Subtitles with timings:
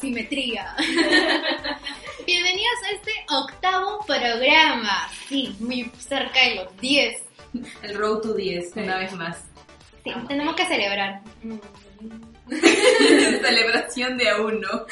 [0.00, 0.74] simetría.
[2.26, 5.08] Bienvenidos a este octavo programa.
[5.28, 7.22] Sí, muy cerca de los 10.
[7.82, 9.44] El Road to 10, una vez más.
[10.02, 11.20] Sí, tenemos que celebrar.
[12.50, 14.86] Celebración de a uno.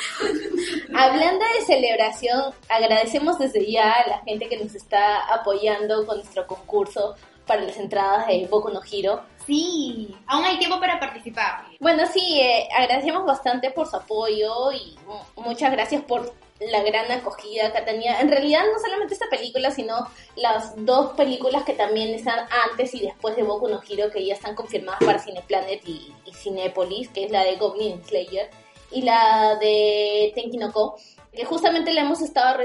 [0.95, 6.47] Hablando de celebración, agradecemos desde ya a la gente que nos está apoyando con nuestro
[6.47, 7.16] concurso
[7.47, 9.23] para las entradas de Boku no Hiro.
[9.48, 11.65] Sí, aún hay tiempo para participar.
[11.80, 17.11] Bueno, sí, eh, agradecemos bastante por su apoyo y mu- muchas gracias por la gran
[17.11, 18.21] acogida que tenía.
[18.21, 23.01] En realidad, no solamente esta película, sino las dos películas que también están antes y
[23.01, 27.24] después de Boku no Hero, que ya están confirmadas para Cineplanet y, y Cinépolis, que
[27.24, 28.51] es la de Goblin Slayer,
[28.91, 30.99] y la de Tenki no Ko,
[31.38, 32.59] que justamente la hemos estado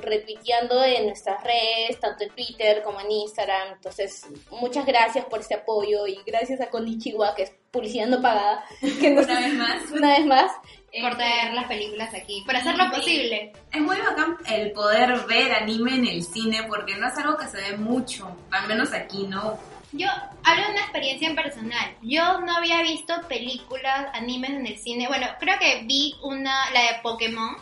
[0.00, 3.74] retuiteando en nuestras redes, tanto en Twitter como en Instagram.
[3.74, 8.64] Entonces, muchas gracias por este apoyo y gracias a Konichiwa, que es publicidad no pagada,
[9.00, 9.90] que nos Una vez más.
[9.92, 10.52] una vez más.
[11.00, 13.52] Por traer las películas aquí, para hacer lo posible.
[13.72, 17.46] Es muy bacán el poder ver anime en el cine porque no es algo que
[17.46, 19.56] se ve mucho, al menos aquí no.
[19.92, 20.08] Yo
[20.42, 21.94] hablo de una experiencia en personal.
[22.02, 25.06] Yo no había visto películas, animes en el cine.
[25.06, 27.56] Bueno, creo que vi una, la de Pokémon.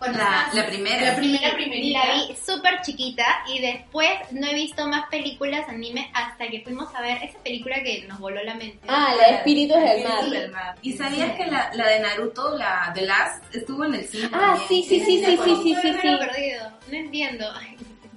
[0.00, 1.06] La, la primera.
[1.06, 2.06] La primera, primerita.
[2.06, 6.94] La vi súper chiquita y después no he visto más películas anime hasta que fuimos
[6.94, 8.78] a ver esa película que nos voló la mente.
[8.86, 9.96] Ah, la de Espíritus del Mar.
[9.96, 10.74] Espíritus del Mar.
[10.82, 14.30] ¿Y sabías que la, la de Naruto, la de Last, estuvo en el cine?
[14.32, 14.68] Ah, también?
[14.68, 16.16] sí, sí, sí, sí, sí, sí, sí, sí.
[16.16, 16.70] perdido.
[16.90, 17.46] No entiendo.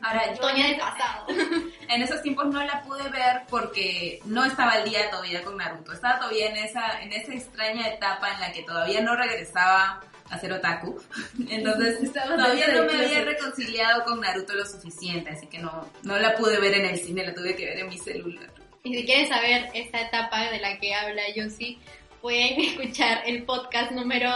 [0.03, 1.27] Ahora, yo Toña del pasado.
[1.89, 5.93] en esos tiempos no la pude ver porque no estaba al día todavía con Naruto.
[5.93, 10.01] Estaba todavía en esa, en esa extraña etapa en la que todavía no regresaba
[10.31, 10.99] a ser otaku.
[11.49, 16.35] Entonces todavía no me había reconciliado con Naruto lo suficiente, así que no, no la
[16.35, 18.49] pude ver en el cine, la tuve que ver en mi celular.
[18.83, 21.77] Y si quieren saber esta etapa de la que habla Yossi,
[22.21, 24.31] pueden escuchar el podcast número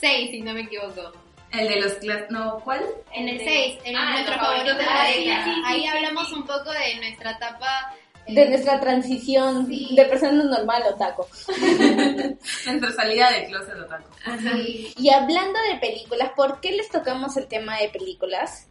[0.00, 1.12] 6, si no me equivoco.
[1.52, 2.24] El de los clas...
[2.28, 2.84] No, ¿cuál?
[3.14, 5.04] En el de- 6, en Ah, nuestro favorito de la década.
[5.14, 5.44] década.
[5.44, 7.94] Sí, sí, Ahí sí, hablamos un poco de nuestra etapa.
[8.28, 9.88] De nuestra transición Sí.
[9.94, 11.24] de persona normal a otaku.
[12.66, 14.08] Nuestra salida de closet otaku.
[14.42, 14.92] sí.
[14.98, 18.66] Y hablando de películas, ¿por qué les tocamos el tema de películas?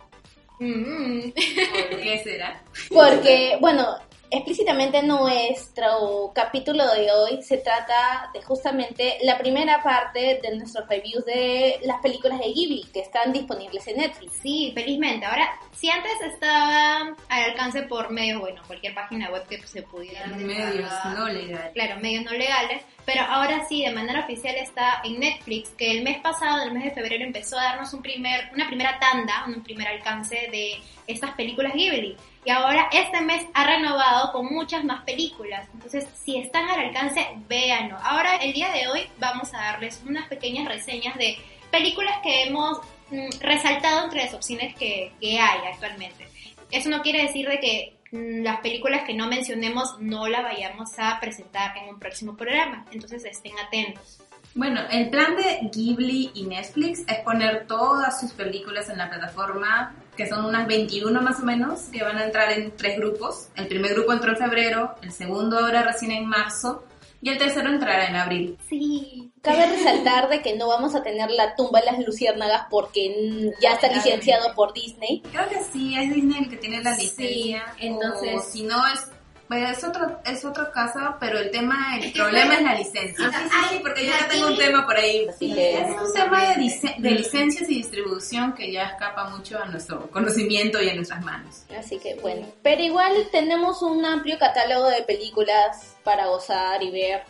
[0.59, 1.29] Mm.
[1.89, 2.61] ¿Por qué será?
[2.89, 3.97] Porque, bueno,
[4.35, 11.25] explícitamente nuestro capítulo de hoy se trata de justamente la primera parte de nuestros reviews
[11.25, 14.33] de las películas de Ghibli que están disponibles en Netflix.
[14.41, 15.25] Sí, felizmente.
[15.25, 20.27] Ahora, si antes estaba al alcance por medios, bueno, cualquier página web que se pudiera
[20.27, 21.71] Medios no legales.
[21.73, 26.03] claro, medios no legales, pero ahora sí, de manera oficial está en Netflix, que el
[26.03, 29.63] mes pasado, el mes de febrero, empezó a darnos un primer, una primera tanda, un
[29.63, 32.17] primer alcance de estas películas Ghibli.
[32.45, 35.67] Y ahora este mes ha renovado con muchas más películas.
[35.73, 37.97] Entonces, si están al alcance, véanlo.
[38.03, 41.39] Ahora, el día de hoy, vamos a darles unas pequeñas reseñas de
[41.71, 42.79] películas que hemos
[43.09, 46.27] mm, resaltado entre las opciones que, que hay actualmente.
[46.69, 50.91] Eso no quiere decir de que mm, las películas que no mencionemos no las vayamos
[50.99, 52.85] a presentar en un próximo programa.
[52.91, 54.19] Entonces estén atentos.
[54.53, 59.93] Bueno, el plan de Ghibli y Netflix es poner todas sus películas en la plataforma,
[60.15, 63.47] que son unas 21 más o menos, que van a entrar en tres grupos.
[63.55, 66.83] El primer grupo entró en febrero, el segundo ahora recién en marzo,
[67.21, 68.57] y el tercero entrará en abril.
[68.69, 69.31] Sí.
[69.41, 73.73] Cabe resaltar de que no vamos a tener la tumba de las luciérnagas porque ya
[73.73, 75.21] está licenciado por Disney.
[75.31, 77.63] Creo que sí, es Disney el que tiene la licencia.
[77.79, 78.99] entonces- o si no es...
[79.47, 83.29] pues, es otro, es otro caso, pero el tema, el problema es la licencia.
[83.33, 85.27] Ah, Ah, sí, porque yo ya tengo un tema por ahí.
[85.39, 90.09] Que- Es un tema de, de licencias y distribución que ya escapa mucho a nuestro
[90.11, 91.63] conocimiento y a nuestras manos.
[91.77, 97.23] Así que bueno, pero igual tenemos un amplio catálogo de películas para gozar y ver,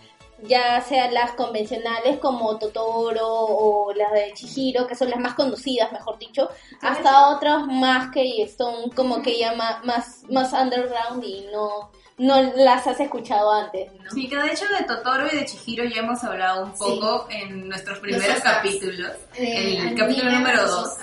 [0.44, 5.92] ya sean las convencionales como Totoro o las de Chihiro, que son las más conocidas,
[5.94, 6.50] mejor dicho,
[6.82, 12.88] hasta otras más que son como que ya más, más underground y no, no las
[12.88, 13.92] has escuchado antes.
[13.94, 14.10] ¿no?
[14.12, 17.68] Sí, que de hecho de Totoro y de Chihiro ya hemos hablado un poco en
[17.68, 19.12] nuestros primeros capítulos.
[19.36, 20.98] Eh, el capítulo número 2.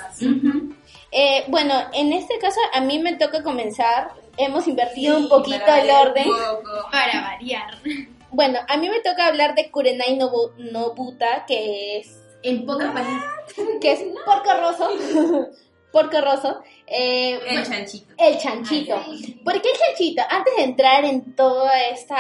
[1.11, 5.91] Eh, bueno, en este caso a mí me toca comenzar, hemos invertido un poquito el
[5.91, 6.27] orden.
[6.91, 7.75] Para variar.
[8.31, 13.25] Bueno, a mí me toca hablar de Kurenai Nobu- Nobuta, que es, En pocas palabras.
[13.83, 14.89] que es Porco Rosso.
[15.93, 16.63] Porco Rosso.
[16.87, 18.15] Eh, El bueno, chanchito.
[18.19, 18.97] el chanchito.
[19.45, 20.23] ¿Por qué el chanchito?
[20.29, 22.19] Antes de entrar en todo esta,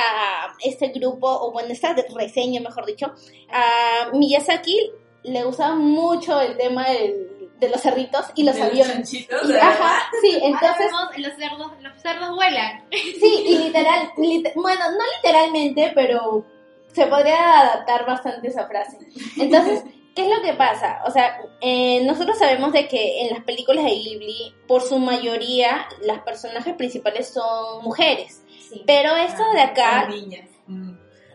[0.62, 3.12] este grupo, o bueno, esta reseña, mejor dicho,
[3.50, 4.90] a Miyazaki
[5.24, 7.28] le gusta mucho el tema del-
[7.58, 9.14] de los cerritos y los Del aviones.
[9.14, 9.68] Y, de verdad.
[9.70, 12.84] ajá, sí, Ahora entonces vemos los cerdos, los cerdos vuelan.
[12.90, 16.44] Sí, y literal, lit- bueno, no literalmente, pero
[16.92, 18.98] se podría adaptar bastante esa frase.
[19.38, 21.00] Entonces, ¿Qué es lo que pasa?
[21.06, 25.86] O sea, eh, nosotros sabemos de que en las películas de Ghibli, por su mayoría,
[26.02, 28.42] las personajes principales son mujeres.
[28.68, 28.82] Sí.
[28.86, 30.48] Pero esto de acá, Son niñas.
[30.66, 30.92] Mm.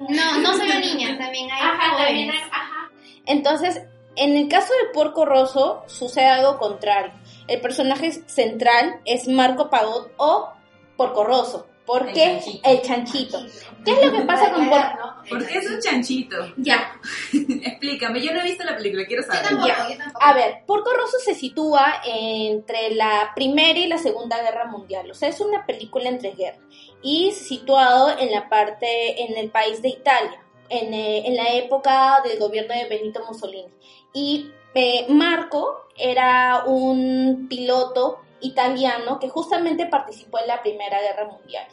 [0.10, 2.44] No, no solo niñas, también hay Ajá, también jóvenes.
[2.44, 2.92] hay- ajá.
[3.26, 3.82] entonces,
[4.16, 7.14] en el caso de Porco Rosso, sucede algo contrario.
[7.48, 10.50] El personaje central es Marco Pagot o
[10.98, 11.68] Porco Rosso.
[11.88, 12.24] ¿Por El qué?
[12.44, 12.70] chanchito.
[12.70, 13.40] El chanchito.
[13.86, 15.24] ¿Qué es lo que pasa con Porco ¿no?
[15.30, 16.36] ¿Por qué es un chanchito?
[16.58, 17.00] Ya,
[17.34, 19.44] Explícame, yo no he visto la película, quiero yo saber.
[19.48, 19.90] tampoco, Ya.
[19.90, 20.26] yo tampoco.
[20.26, 25.10] A ver, Porco Rosso se sitúa entre la Primera y la Segunda Guerra Mundial.
[25.10, 26.60] O sea, es una película entre guerras.
[27.02, 32.22] Y situado en la parte, en el país de Italia, en, eh, en la época
[32.26, 33.72] del gobierno de Benito Mussolini.
[34.14, 41.66] Y eh, Marco era un piloto italiano que justamente participó en la Primera Guerra Mundial.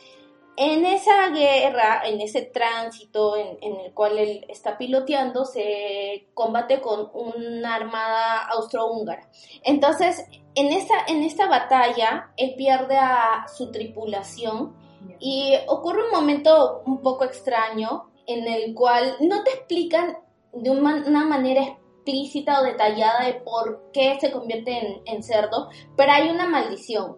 [0.57, 6.81] En esa guerra, en ese tránsito en, en el cual él está piloteando, se combate
[6.81, 9.29] con una armada austrohúngara.
[9.65, 10.25] Entonces,
[10.55, 14.77] en esta, en esta batalla, él pierde a su tripulación
[15.19, 20.19] y ocurre un momento un poco extraño en el cual no te explican
[20.53, 25.69] de una una manera explícita o detallada de por qué se convierte en, en cerdo,
[25.97, 27.17] pero hay una maldición.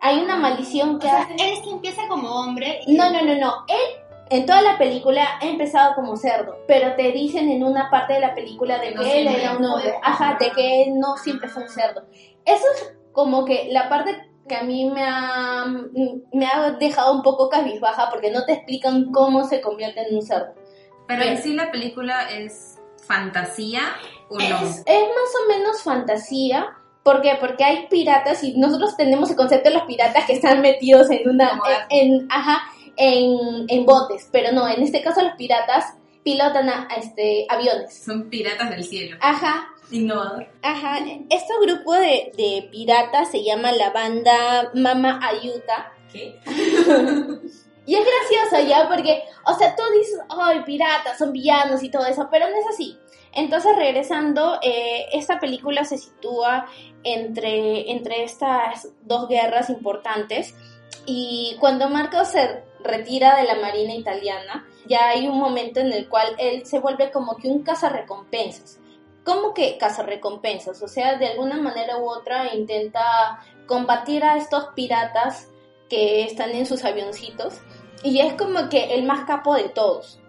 [0.00, 1.32] Hay una maldición O que sea, hace...
[1.34, 2.80] él sí empieza como hombre.
[2.86, 3.64] y- No, no, no, no.
[3.68, 4.00] Él
[4.30, 8.20] en toda la película ha empezado como cerdo, pero te dicen en una parte de
[8.20, 9.94] la película de No que él era un hombre.
[10.02, 12.04] Ajá, de que él no siempre fue un cerdo.
[12.44, 15.64] Eso es como que la parte que a mí me ha,
[16.32, 20.22] me ha dejado un poco cabizbaja porque no te explican cómo se convierte en un
[20.22, 20.54] cerdo.
[21.06, 23.82] Pero en sí la película es fantasía
[24.28, 24.44] o no.
[24.44, 26.76] Es, es más o menos fantasía.
[27.02, 27.36] ¿Por qué?
[27.38, 31.28] Porque hay piratas y nosotros tenemos el concepto de los piratas que están metidos en
[31.28, 31.60] una,
[31.90, 32.62] en, en- ajá,
[32.96, 35.84] en, en botes, pero no, en este caso los piratas
[36.22, 38.02] pilotan a, a este, aviones.
[38.04, 39.18] Son piratas del cielo.
[39.20, 40.46] Ajá, Innovador.
[40.62, 40.98] ajá.
[41.28, 45.92] Este grupo de, de piratas se llama la banda Mama Ayuta.
[46.10, 46.38] ¿Qué?
[47.86, 52.06] Y es gracioso ya porque, o sea, tú dices, ay, piratas, son villanos y todo
[52.06, 52.98] eso, pero no es así.
[53.32, 56.66] Entonces, regresando, eh, esta película se sitúa
[57.02, 60.54] entre, entre estas dos guerras importantes
[61.06, 66.08] y cuando Marco se retira de la Marina italiana, ya hay un momento en el
[66.08, 68.78] cual él se vuelve como que un cazarrecompensas.
[69.24, 70.82] ¿Cómo que cazarrecompensas?
[70.82, 75.48] O sea, de alguna manera u otra intenta combatir a estos piratas
[75.88, 77.54] que están en sus avioncitos
[78.02, 80.20] y es como que el más capo de todos.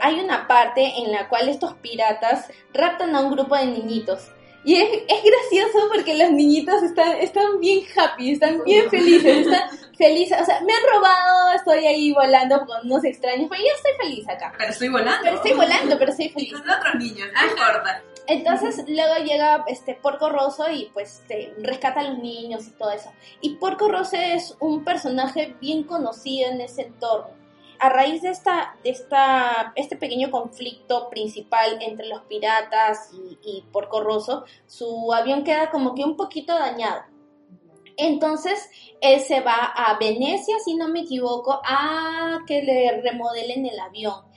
[0.00, 4.30] Hay una parte en la cual estos piratas raptan a un grupo de niñitos.
[4.68, 9.70] Y es, es gracioso porque los niñitos están, están bien happy, están bien felices, están
[9.96, 10.38] felices.
[10.42, 14.28] O sea, me han robado, estoy ahí volando con unos extraños, pero yo estoy feliz
[14.28, 14.52] acá.
[14.58, 15.20] Pero estoy volando.
[15.22, 16.52] Pero estoy volando, pero estoy Y feliz.
[16.52, 18.02] con otros niños, no importa.
[18.26, 22.90] Entonces luego llega este Porco Rosso y pues te rescata a los niños y todo
[22.90, 23.10] eso.
[23.40, 27.37] Y Porco Rosso es un personaje bien conocido en ese entorno.
[27.80, 33.62] A raíz de esta, de esta, este pequeño conflicto principal entre los piratas y, y
[33.72, 37.02] Porco Rosso, su avión queda como que un poquito dañado.
[37.96, 38.70] Entonces
[39.00, 44.27] él se va a Venecia, si no me equivoco, a que le remodelen el avión.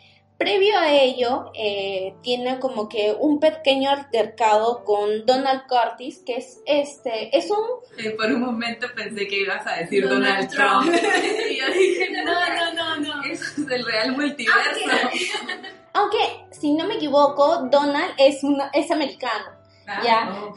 [0.41, 6.61] Previo a ello, eh, tiene como que un pequeño altercado con Donald Curtis, que es
[6.65, 7.57] este, es un,
[8.03, 10.91] Eh, por un momento pensé que ibas a decir Donald Donald, Trump.
[11.51, 13.23] y yo dije, no, no, no, no.
[13.31, 14.79] Eso es el real multiverso.
[15.93, 16.17] aunque
[16.49, 19.45] si no me equivoco, Donald es un, es americano,
[19.85, 20.25] Ah, Ya.
[20.25, 20.53] no.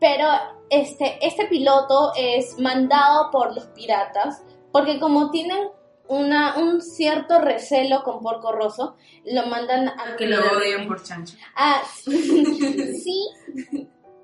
[0.00, 0.28] pero
[0.68, 5.68] este, este piloto es mandado por los piratas, porque como tienen
[6.08, 11.36] una, un cierto recelo con Porco Rosso, lo mandan a Que lo odian por chancho.
[11.56, 13.28] Ah, sí,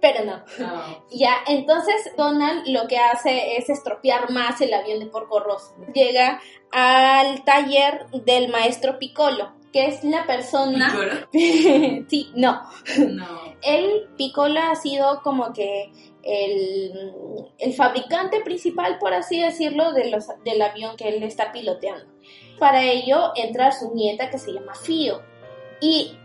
[0.01, 0.45] pero no.
[1.11, 5.75] Ya, entonces Donald lo que hace es estropear más el avión de Porco Rosso.
[5.95, 6.41] Llega
[6.73, 10.89] al taller del maestro Piccolo, que es la persona...
[11.31, 12.07] Piccolo.
[12.09, 12.63] sí, no.
[13.09, 13.41] No.
[13.63, 17.13] El Piccolo ha sido como que el,
[17.59, 22.07] el fabricante principal, por así decirlo, de los, del avión que él está piloteando.
[22.59, 25.23] Para ello entra su nieta que se llama Fio.
[25.81, 26.17] Y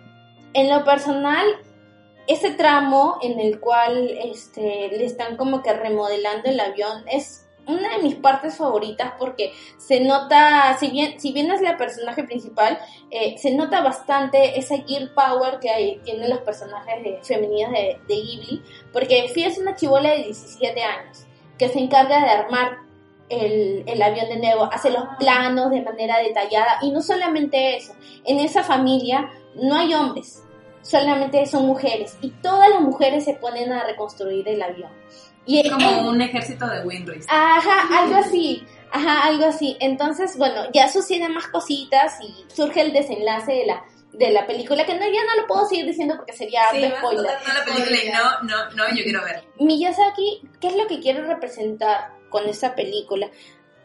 [0.54, 1.46] en lo personal,
[2.28, 7.98] ese tramo en el cual este, le están como que remodelando el avión es una
[7.98, 12.79] de mis partes favoritas porque se nota, si bien, si bien es la personaje principal,
[13.12, 18.00] eh, se nota bastante ese gear power que hay, tienen los personajes de, femeninos de,
[18.07, 21.25] de Ghibli, porque Fia es una chivola de 17 años
[21.57, 22.86] que se encarga de armar
[23.29, 27.93] el, el avión de nuevo, hace los planos de manera detallada y no solamente eso,
[28.24, 30.43] en esa familia no hay hombres,
[30.81, 34.91] solamente son mujeres y todas las mujeres se ponen a reconstruir el avión.
[35.46, 37.25] Y es como un ejército de Winris.
[37.30, 38.66] Ajá, algo así.
[38.92, 39.78] Ajá, algo así.
[39.80, 43.84] Entonces, bueno, ya suceden más cositas y surge el desenlace de la
[44.18, 47.25] de la película, que no, ya no lo puedo seguir diciendo porque sería sí, spoiler.
[47.25, 49.44] la película y no, no, no, yo quiero ver.
[49.60, 53.30] Miyazaki, ¿qué es lo que quiere representar con esta película?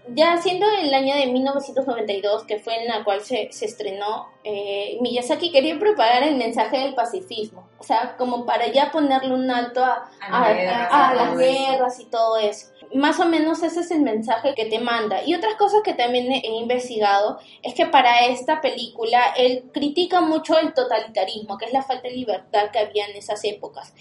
[0.08, 4.98] Ya siendo el año de 1992, que fue en la cual se, se estrenó, eh,
[5.00, 9.84] Miyazaki quería preparar el mensaje del pacifismo, o sea, como para ya ponerle un alto
[9.84, 12.68] a, a, las guerras y todo eso.
[12.94, 15.22] Más o menos ese es el mensaje que te manda.
[15.24, 20.58] Y otras cosas que también he investigado es que para esta película él critica mucho
[20.58, 23.94] el totalitarismo, que es la falta de libertad que había en esas épocas.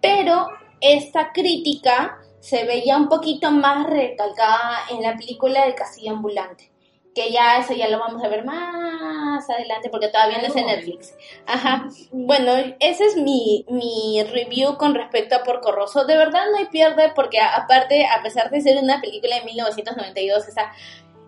[0.00, 0.48] Pero
[0.80, 6.70] esta crítica se veía un poquito más recalcada en la película de Casilla Ambulante.
[7.12, 10.66] Que ya eso ya lo vamos a ver más adelante porque todavía no es en
[10.66, 11.16] Netflix.
[11.44, 11.88] Ajá.
[12.12, 16.04] Bueno, ese es mi, mi review con respecto a Porco Rosso.
[16.04, 20.46] De verdad no hay pierde porque aparte, a pesar de ser una película de 1992,
[20.46, 20.72] esa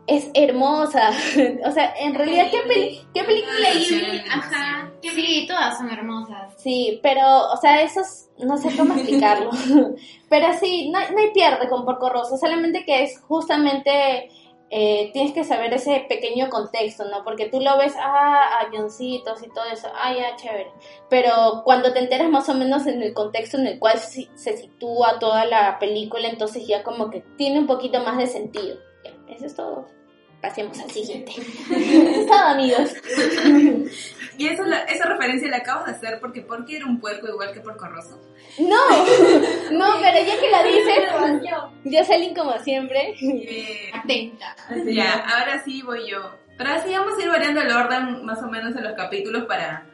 [0.06, 1.10] es hermosa.
[1.64, 4.22] o sea, en realidad, ¿qué, ¿qué película hay?
[4.30, 4.92] Ajá.
[5.02, 6.54] Sí, todas son hermosas.
[6.58, 9.50] Sí, pero, o sea, esos, no sé cómo explicarlo.
[10.28, 14.30] pero sí, no, no hay pierde con Porco Rosso, solamente que es justamente...
[14.71, 17.25] Eh, tienes que saber ese pequeño contexto, ¿no?
[17.25, 20.71] Porque tú lo ves, ah, avioncitos y todo eso, ah, ya, chévere.
[21.09, 24.59] Pero cuando te enteras más o menos en el contexto en el cual se, se
[24.59, 28.76] sitúa toda la película, entonces ya como que tiene un poquito más de sentido.
[29.26, 29.87] Eso es todo
[30.40, 31.33] pasemos al siguiente.
[32.26, 32.92] Todo, amigos.
[34.37, 37.61] y eso, esa referencia la acabas de hacer porque qué era un puerco igual que
[37.61, 38.21] Porco Rosso.
[38.59, 38.88] No,
[39.73, 41.52] no, pero ya que la dices,
[41.85, 43.14] yo salí como siempre.
[43.92, 44.57] Atenta.
[44.87, 46.35] Ya, ahora sí voy yo.
[46.57, 49.87] Pero así vamos a ir variando el orden más o menos en los capítulos para,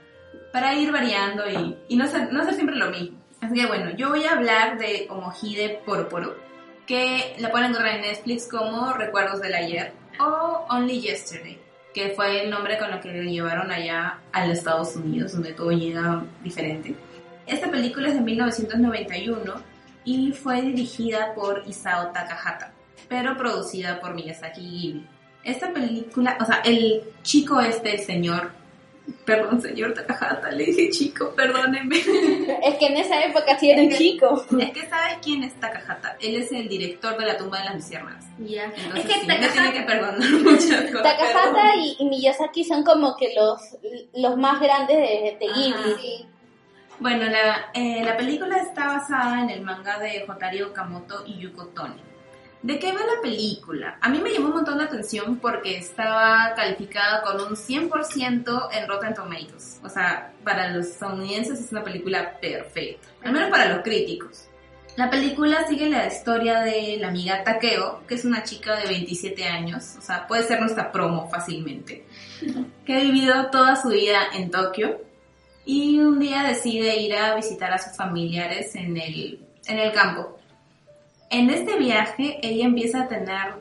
[0.51, 3.19] para ir variando y, y no, ser, no ser siempre lo mismo.
[3.41, 6.37] Así que bueno, yo voy a hablar de Homohide Porporo,
[6.87, 11.59] que la pueden encontrar en Netflix como Recuerdos del Ayer o Only Yesterday,
[11.93, 15.53] que fue el nombre con lo que le llevaron allá a los Estados Unidos, donde
[15.53, 16.95] todo llega diferente.
[17.47, 19.55] Esta película es de 1991
[20.05, 22.73] y fue dirigida por Isao Takahata,
[23.09, 25.07] pero producida por Miyazaki Ghibli.
[25.45, 28.51] Esta película, o sea, el chico este, el señor
[29.25, 31.97] Perdón, señor Takahata, le dije chico, perdónenme.
[32.63, 34.45] Es que en esa época sí era un chico.
[34.59, 36.17] Es que sabes quién es Takahata.
[36.21, 38.25] Él es el director de la tumba de las luciérnagas.
[38.39, 38.65] Ya.
[38.95, 39.53] Es que Takahata...
[39.53, 41.03] tiene que perdonar muchas cosas.
[41.03, 43.61] Takahata y, Miyazaki son como que los,
[44.15, 46.27] los más grandes de, de Ghibli.
[46.99, 51.67] Bueno, la, eh, la película está basada en el manga de Jotari Okamoto y Yuko
[51.69, 52.14] Toni
[52.65, 53.99] ¿De qué va la película?
[54.01, 58.89] A mí me llamó un montón la atención porque estaba calificada con un 100% en
[58.89, 59.81] Rotten Tomatoes.
[59.85, 64.49] O sea, para los estadounidenses es una película perfecta, al menos para los críticos.
[64.97, 69.45] La película sigue la historia de la amiga Takeo, que es una chica de 27
[69.45, 72.07] años, o sea, puede ser nuestra promo fácilmente,
[72.87, 75.03] que ha vivido toda su vida en Tokio
[75.67, 80.39] y un día decide ir a visitar a sus familiares en el, en el campo
[81.31, 83.55] en este viaje ella empieza a tener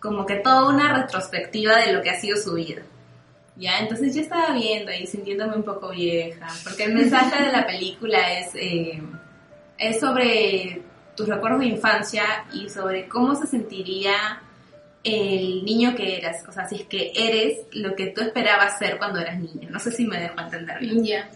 [0.00, 2.82] como que toda una retrospectiva de lo que ha sido su vida.
[3.56, 7.66] Ya, entonces yo estaba viendo y sintiéndome un poco vieja, porque el mensaje de la
[7.66, 9.02] película es, eh,
[9.76, 10.82] es sobre
[11.16, 14.40] tus recuerdos de infancia y sobre cómo se sentiría
[15.02, 18.98] el niño que eras, o sea, si es que eres lo que tú esperabas ser
[18.98, 19.68] cuando eras niño.
[19.70, 21.04] No sé si me dejo entender bien.
[21.04, 21.28] Ya.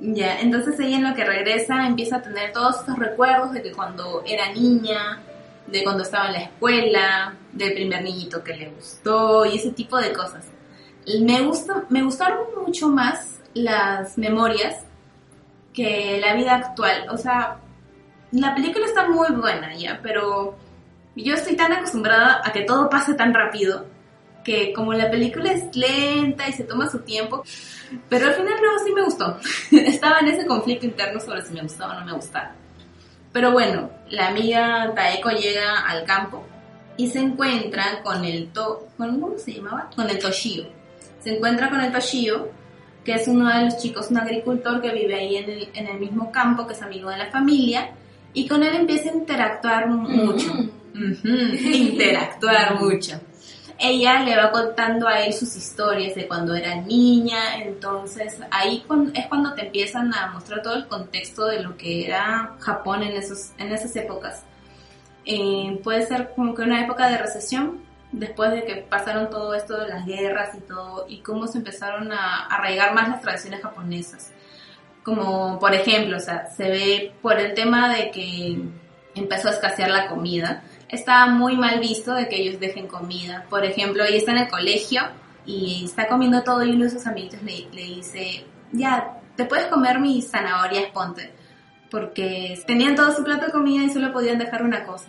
[0.00, 3.72] Ya, entonces ella en lo que regresa empieza a tener todos estos recuerdos de que
[3.72, 5.20] cuando era niña,
[5.66, 9.96] de cuando estaba en la escuela, del primer niñito que le gustó y ese tipo
[9.98, 10.44] de cosas.
[11.20, 14.84] Me, gusta, me gustaron mucho más las memorias
[15.72, 17.06] que la vida actual.
[17.10, 17.58] O sea,
[18.32, 20.56] la película está muy buena ya, pero
[21.14, 23.86] yo estoy tan acostumbrada a que todo pase tan rápido
[24.44, 27.42] que como la película es lenta y se toma su tiempo,
[28.08, 29.38] pero al final luego sí me gustó.
[29.72, 32.52] Estaba en ese conflicto interno sobre si me gustaba o no me gustaba.
[33.32, 36.44] Pero bueno, la amiga Taeko llega al campo
[36.96, 39.90] y se encuentra con el to ¿cómo se llamaba?
[39.94, 40.66] Con el Toshio.
[41.20, 42.50] Se encuentra con el Toshio,
[43.04, 45.98] que es uno de los chicos, un agricultor que vive ahí en el, en el
[45.98, 47.90] mismo campo, que es amigo de la familia,
[48.32, 50.52] y con él empieza a interactuar mucho.
[50.94, 53.20] interactuar mucho
[53.78, 59.26] ella le va contando a él sus historias de cuando era niña, entonces ahí es
[59.26, 63.50] cuando te empiezan a mostrar todo el contexto de lo que era Japón en, esos,
[63.58, 64.44] en esas épocas.
[65.26, 69.76] Eh, puede ser como que una época de recesión, después de que pasaron todo esto
[69.76, 74.32] de las guerras y todo, y cómo se empezaron a arraigar más las tradiciones japonesas.
[75.02, 78.58] Como por ejemplo, o sea, se ve por el tema de que
[79.14, 80.62] empezó a escasear la comida.
[80.88, 83.46] Estaba muy mal visto de que ellos dejen comida.
[83.48, 85.02] Por ejemplo, ella está en el colegio
[85.46, 89.66] y está comiendo todo y uno de sus amiguitos le, le dice, ya, te puedes
[89.66, 91.32] comer mis zanahorias, ponte.
[91.90, 95.08] Porque tenían todo su plato de comida y solo podían dejar una cosa.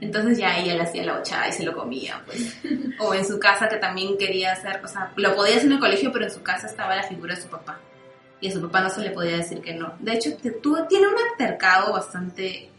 [0.00, 2.56] Entonces ya ella le hacía la ochada y se lo comía, pues.
[2.98, 5.80] O en su casa que también quería hacer, o sea, lo podía hacer en el
[5.80, 7.80] colegio, pero en su casa estaba la figura de su papá.
[8.40, 9.94] Y a su papá no se le podía decir que no.
[10.00, 10.30] De hecho,
[10.62, 12.70] tuvo, tiene un altercado bastante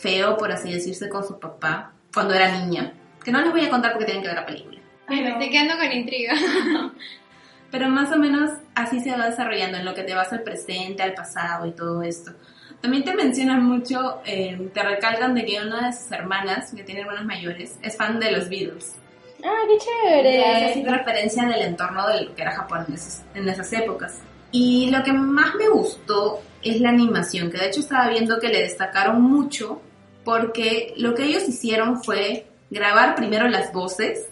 [0.00, 2.92] feo, por así decirse, con su papá cuando era niña.
[3.24, 4.80] Que no les voy a contar porque tienen que ver la película.
[5.06, 6.34] Ay, me estoy quedando con intriga.
[7.70, 11.02] Pero más o menos así se va desarrollando, en lo que te vas al presente,
[11.02, 12.32] al pasado y todo esto.
[12.80, 17.02] También te mencionan mucho, eh, te recalcan de que una de sus hermanas, que tiene
[17.02, 18.96] hermanas mayores, es fan de los Beatles.
[19.44, 20.80] Ah, qué chévere.
[20.80, 24.20] Es referencia del entorno de lo que era Japón en esas, en esas épocas.
[24.50, 28.48] Y lo que más me gustó es la animación, que de hecho estaba viendo que
[28.48, 29.80] le destacaron mucho
[30.24, 34.26] porque lo que ellos hicieron fue grabar primero las voces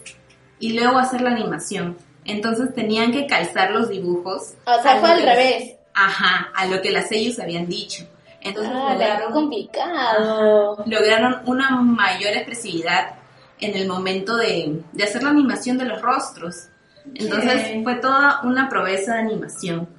[0.59, 1.97] y luego hacer la animación.
[2.25, 4.53] Entonces tenían que calzar los dibujos.
[4.65, 5.75] O sea, fue al revés.
[5.93, 8.05] Ajá, a lo que las ellos habían dicho.
[8.41, 10.83] Entonces Ah, lograron, complicado.
[10.85, 13.15] lograron una mayor expresividad
[13.59, 16.67] en el momento de, de hacer la animación de los rostros.
[17.15, 19.89] Entonces fue toda una proeza de animación.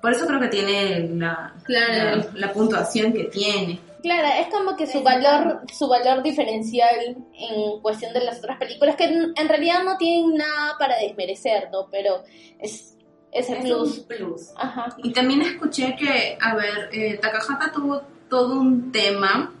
[0.00, 2.16] Por eso creo que tiene la, Claro.
[2.34, 3.80] la, la puntuación que tiene.
[4.02, 8.96] Claro, es como que su valor, su valor diferencial en cuestión de las otras películas,
[8.96, 11.88] que en, realidad no tienen nada para desmerecer, ¿no?
[11.88, 12.24] Pero
[12.58, 12.96] es,
[13.30, 14.00] es el plus.
[14.00, 14.50] plus.
[14.56, 14.96] Ajá.
[15.04, 19.52] Y también escuché que, a ver, eh, Takahata tuvo todo un tema,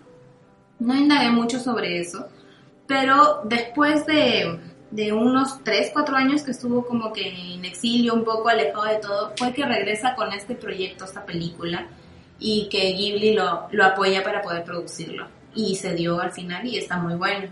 [0.80, 2.26] no indagué mucho sobre eso,
[2.88, 4.58] pero después de,
[4.90, 8.96] de unos 3, 4 años que estuvo como que en exilio, un poco alejado de
[8.96, 11.86] todo, fue que regresa con este proyecto, esta película,
[12.38, 15.28] y que Ghibli lo, lo apoya para poder producirlo.
[15.54, 17.48] Y se dio al final y está muy bueno.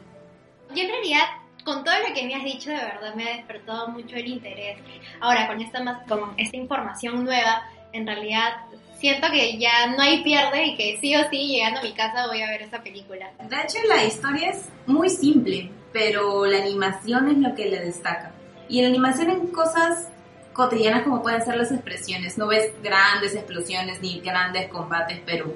[0.74, 1.24] Yo en realidad,
[1.64, 4.78] con todo lo que me has dicho, de verdad me ha despertado mucho el interés.
[5.20, 7.62] Ahora, con esta, más, con esta información nueva,
[7.92, 8.52] en realidad
[9.00, 12.26] siento que ya no hay pierde y que sí o sí, llegando a mi casa,
[12.26, 13.30] voy a ver esa película.
[13.48, 18.32] De hecho, la historia es muy simple, pero la animación es lo que le destaca.
[18.68, 20.08] Y la animación en cosas
[20.52, 22.38] cotidianas como pueden ser las expresiones.
[22.38, 25.54] No ves grandes explosiones ni grandes combates, pero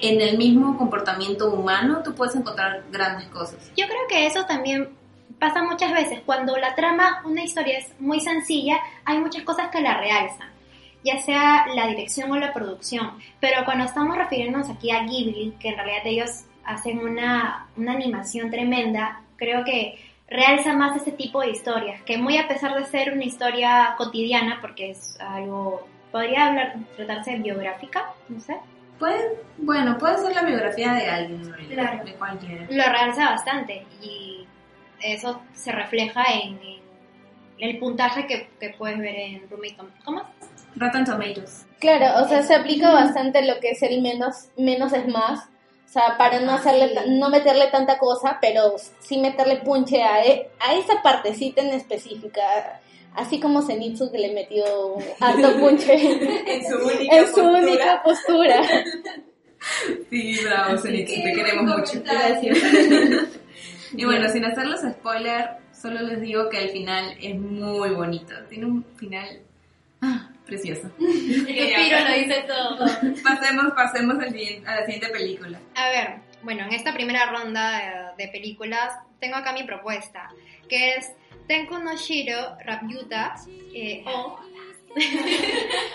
[0.00, 3.70] en el mismo comportamiento humano tú puedes encontrar grandes cosas.
[3.76, 4.90] Yo creo que eso también
[5.38, 6.20] pasa muchas veces.
[6.26, 10.48] Cuando la trama, una historia es muy sencilla, hay muchas cosas que la realzan,
[11.04, 13.12] ya sea la dirección o la producción.
[13.40, 18.50] Pero cuando estamos refiriéndonos aquí a Ghibli, que en realidad ellos hacen una, una animación
[18.50, 19.98] tremenda, creo que
[20.32, 24.58] realza más ese tipo de historias, que muy a pesar de ser una historia cotidiana,
[24.60, 28.56] porque es algo, podría hablar, tratarse de biográfica, no sé,
[28.98, 32.04] Puede, bueno, puede ser la biografía de alguien, Claro.
[32.04, 32.66] de cualquiera.
[32.70, 34.46] lo realza bastante y
[35.00, 39.76] eso se refleja en, en el puntaje que, que puedes ver en Roommate.
[40.04, 40.26] ¿Cómo es?
[40.76, 41.66] Rotten Tomatoes.
[41.80, 45.48] Claro, o sea, se aplica bastante lo que es el menos, menos es más.
[45.92, 50.48] O sea, para no hacerle, no meterle tanta cosa, pero sí meterle punche a, e-
[50.58, 52.80] a esa partecita en específica.
[53.14, 54.64] Así como Zenitsu que le metió
[55.20, 58.62] harto punche En su única en su única postura.
[60.10, 61.92] Sí, bravo, Zenitsu, te queremos mucho.
[62.02, 62.52] comentario.
[63.96, 68.34] Y bueno, sin hacerlos spoiler, solo les digo que el final es muy bonito.
[68.48, 69.40] Tiene un final
[70.02, 70.90] ah, precioso.
[70.98, 72.86] Piro lo dice todo.
[73.22, 75.58] Pasemos, pasemos al siguiente- a la siguiente película.
[75.74, 80.28] A ver, bueno, en esta primera ronda de, de películas tengo acá mi propuesta,
[80.68, 81.12] que es
[81.46, 83.34] Tenku no Shiro Rabyuta
[83.74, 84.38] eh, o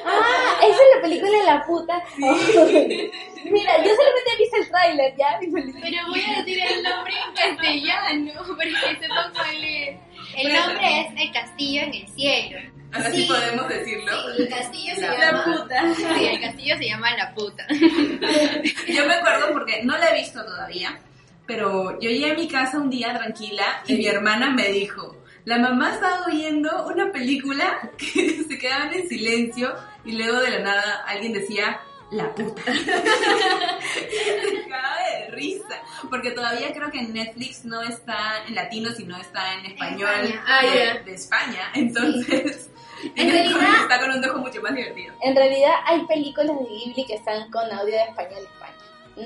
[0.06, 2.04] Ah, esa es la película de la puta.
[2.18, 5.40] Mira, yo solamente he visto el tráiler ya.
[5.40, 9.98] Pero voy a decir el nombre en castellano, porque sepan cuál es.
[10.38, 12.60] el nombre es El Castillo en el Cielo.
[12.92, 14.12] Ahora sí podemos decirlo.
[14.38, 15.94] El castillo se La llama puta.
[15.96, 17.68] Sí, el castillo se llama La Puta.
[18.88, 21.00] Yo me acuerdo porque no la he visto todavía,
[21.46, 25.58] pero yo llegué a mi casa un día tranquila y mi hermana me dijo, la
[25.58, 29.74] mamá estaba viendo una película que se quedaban en silencio
[30.06, 31.80] y luego de la nada alguien decía,
[32.12, 32.62] la puta.
[32.74, 39.18] se cagaba de risa, porque todavía creo que en Netflix no está en latino, sino
[39.18, 40.44] está en español España.
[40.48, 40.62] Ah,
[41.04, 41.72] de España.
[41.74, 42.70] Entonces,
[43.16, 45.14] En realidad- está con un dejo mucho más divertido.
[45.22, 48.74] En realidad hay películas de Ghibli que están con audio de español España.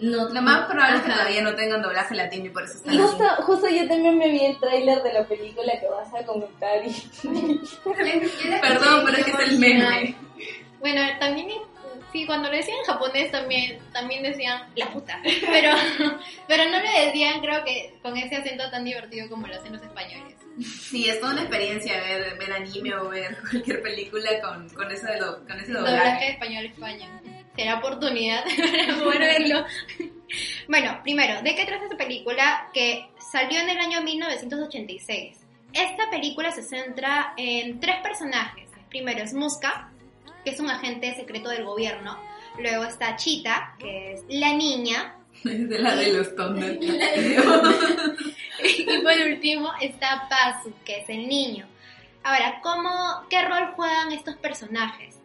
[0.02, 2.94] No, Lo más probable es que todavía no tengan doblaje latino y por eso están
[2.94, 3.08] Y así.
[3.08, 6.78] justo, justo yo también me vi el tráiler de la película que vas a comentar
[6.86, 6.92] y...
[8.62, 10.16] Perdón, pero es que es el meme.
[10.80, 11.50] Bueno, también
[12.12, 15.20] Sí, cuando lo decían en japonés también, también decían la puta.
[15.42, 15.72] Pero,
[16.48, 19.82] pero no lo decían, creo que con ese acento tan divertido como lo hacen los
[19.82, 20.36] españoles.
[20.62, 25.16] Sí, es toda una experiencia ver, ver anime o ver cualquier película con, con, ese,
[25.18, 26.30] do- con ese Doblaje doblaje.
[26.32, 27.22] español España.
[27.56, 28.44] Será oportunidad
[28.88, 29.66] para poder verlo.
[30.68, 35.38] Bueno, primero, ¿de qué trata esta película que salió en el año 1986?
[35.74, 38.70] Esta película se centra en tres personajes.
[38.90, 39.91] Primero es Muska,
[40.44, 42.18] que es un agente secreto del gobierno.
[42.60, 45.16] Luego está Chita, que es la niña.
[45.44, 46.28] Es de la de los
[48.64, 51.66] y por último está Pazu, que es el niño.
[52.24, 55.16] Ahora, ¿cómo, ¿qué rol juegan estos personajes?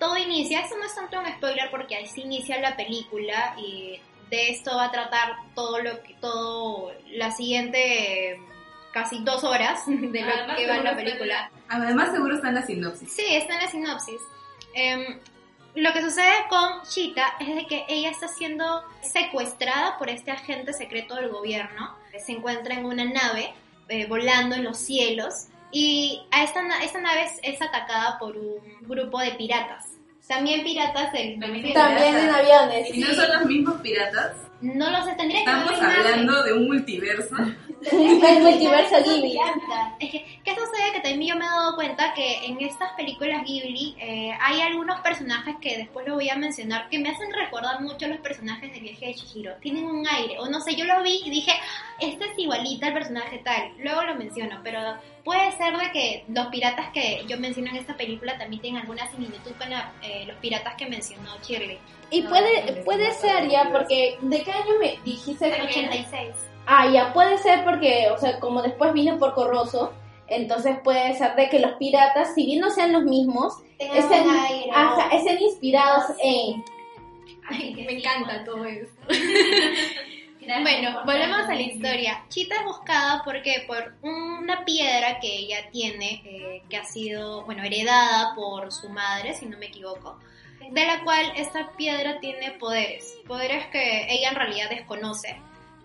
[0.00, 4.50] Todo inicia, eso no es tanto un spoiler porque así inicia la película y de
[4.50, 8.40] esto va a tratar todo lo que, todo la siguiente
[8.92, 11.50] casi dos horas de lo Además, que va en la está película.
[11.68, 13.12] Además, seguro está en la sinopsis.
[13.12, 14.20] Sí, está en la sinopsis.
[14.74, 15.18] Em,
[15.74, 20.72] lo que sucede con Chita es de que ella está siendo secuestrada por este agente
[20.72, 21.94] secreto del gobierno.
[22.24, 23.52] Se encuentra en una nave
[23.88, 28.36] eh, volando en los cielos y a esta, na- esta nave es, es atacada por
[28.36, 29.86] un grupo de piratas.
[30.26, 32.94] También piratas del También También en aviones.
[32.94, 34.36] ¿Y no son los mismos piratas?
[34.60, 37.34] No lo sé, tendría que ver Estamos hablando de un multiverso.
[37.82, 39.38] El multiverso Ghibli.
[39.98, 40.92] Es que, ¿qué sucede?
[40.92, 45.00] Que también yo me he dado cuenta que en estas películas Ghibli eh, hay algunos
[45.00, 48.72] personajes que después lo voy a mencionar que me hacen recordar mucho a los personajes
[48.72, 49.54] del viaje de Chihiro.
[49.60, 52.88] Tienen un aire, o no sé, yo lo vi y dije, "Ah, este es igualita
[52.88, 53.72] al personaje tal.
[53.78, 54.80] Luego lo menciono, pero
[55.24, 59.10] puede ser de que los piratas que yo menciono en esta película también tienen alguna
[59.10, 61.78] similitud con la- eh, los piratas que mencionó Shirley.
[62.10, 65.46] Y puede, puede ser ya, porque ¿de qué año me dijiste?
[65.46, 66.26] El que- 86.
[66.66, 69.92] Ah, ya puede ser porque, o sea, como después vino por Corroso,
[70.28, 74.28] entonces puede ser de que los piratas, si bien no sean los mismos, estén,
[74.72, 76.64] ajá, estén inspirados en...
[77.48, 78.92] Ay, me encanta todo eso.
[80.62, 82.24] Bueno, volvemos a la historia.
[82.28, 87.62] Chita es buscada porque por una piedra que ella tiene, eh, que ha sido, bueno,
[87.62, 90.18] heredada por su madre, si no me equivoco,
[90.70, 95.40] de la cual esta piedra tiene poderes, poderes que ella en realidad desconoce.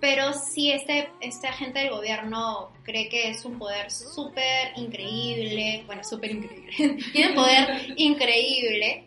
[0.05, 6.03] Pero sí, este, este agente del gobierno cree que es un poder súper increíble, bueno,
[6.03, 9.03] súper increíble, tiene un poder increíble.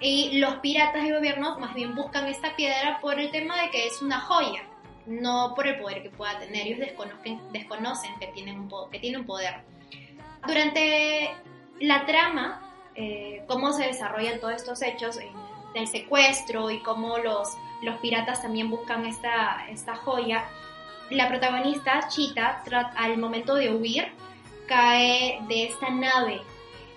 [0.00, 3.86] Y los piratas del gobierno más bien buscan esta piedra por el tema de que
[3.86, 4.64] es una joya,
[5.06, 6.66] no por el poder que pueda tener.
[6.66, 9.62] Ellos desconocen, desconocen que, tienen un, que tiene un poder.
[10.46, 11.30] Durante
[11.80, 15.18] la trama, eh, cómo se desarrollan todos estos hechos
[15.72, 17.48] del secuestro y cómo los,
[17.84, 20.44] los piratas también buscan esta, esta joya,
[21.10, 22.62] la protagonista, Chita,
[22.96, 24.06] al momento de huir,
[24.66, 26.40] cae de esta nave.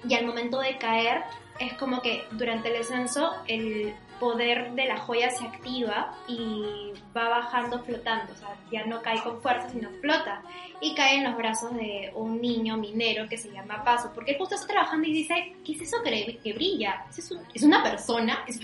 [0.08, 1.24] Y al momento de caer
[1.60, 7.30] es como que durante el descenso el poder de la joya se activa y va
[7.30, 10.42] bajando flotando, o sea, ya no cae con fuerza, sino flota
[10.82, 14.38] y cae en los brazos de un niño minero que se llama Paso, porque él
[14.38, 17.04] justo está trabajando y dice, ¿qué es eso que, que brilla?
[17.16, 18.44] ¿Es, un- ¿Es una persona?
[18.48, 18.60] ¿Es-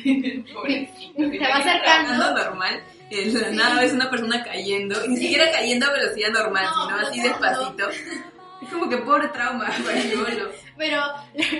[0.53, 2.33] Pobrecito, Se va acercando.
[2.33, 2.83] normal.
[3.09, 4.95] de la nada es una persona cayendo.
[5.07, 7.87] Ni siquiera cayendo a velocidad normal, No, sino así despacito.
[8.63, 10.49] Es como que pobre trauma para el.
[10.77, 11.03] Pero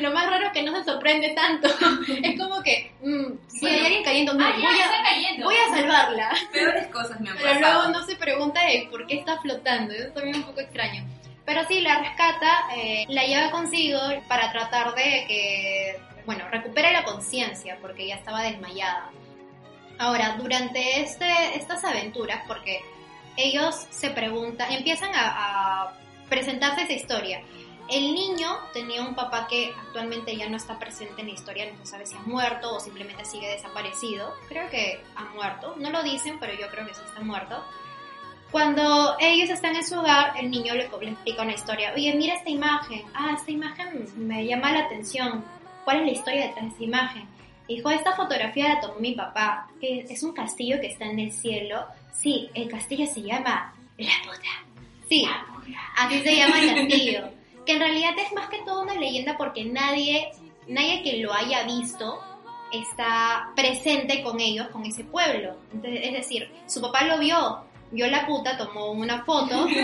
[0.01, 1.67] lo más raro es que no se sorprende tanto.
[2.23, 3.85] Es como que, mm, si hay Bueno.
[3.85, 5.45] alguien cayendo, no, Ah, voy, a, cayendo.
[5.45, 6.29] voy a salvarla.
[6.51, 7.73] Peores cosas me han Pero pasado.
[7.83, 9.93] luego no se pregunta de por qué está flotando.
[9.93, 11.03] Eso también es un poco extraño.
[11.45, 17.03] Pero sí, la rescata, eh, la lleva consigo para tratar de que, bueno, recupere la
[17.03, 19.09] conciencia porque ya estaba desmayada.
[19.99, 22.81] Ahora, durante este, estas aventuras, porque
[23.37, 25.93] ellos se preguntan, empiezan a, a
[26.29, 27.41] presentarse esa historia.
[27.89, 31.77] El niño tenía un papá que actualmente ya no está presente en la historia, no
[31.79, 34.33] se sabe si ha muerto o simplemente sigue desaparecido.
[34.47, 37.61] Creo que ha muerto, no lo dicen, pero yo creo que sí está muerto.
[38.51, 41.91] Cuando ellos están en su hogar, el niño le, le explica una historia.
[41.95, 43.03] Oye, mira esta imagen.
[43.13, 45.43] Ah, esta imagen me llama la atención.
[45.83, 47.27] ¿Cuál es la historia detrás de esta imagen?
[47.67, 49.67] Dijo, esta fotografía la tomó mi papá.
[49.81, 51.85] Es un castillo que está en el cielo.
[52.13, 54.63] Sí, el castillo se llama La Puta.
[55.09, 55.25] Sí,
[56.05, 57.29] así se llama el castillo.
[57.65, 60.31] Que en realidad es más que todo una leyenda porque nadie,
[60.67, 62.19] nadie que lo haya visto
[62.71, 65.55] está presente con ellos, con ese pueblo.
[65.71, 69.67] Entonces, es decir, su papá lo vio, vio la puta, tomó una foto.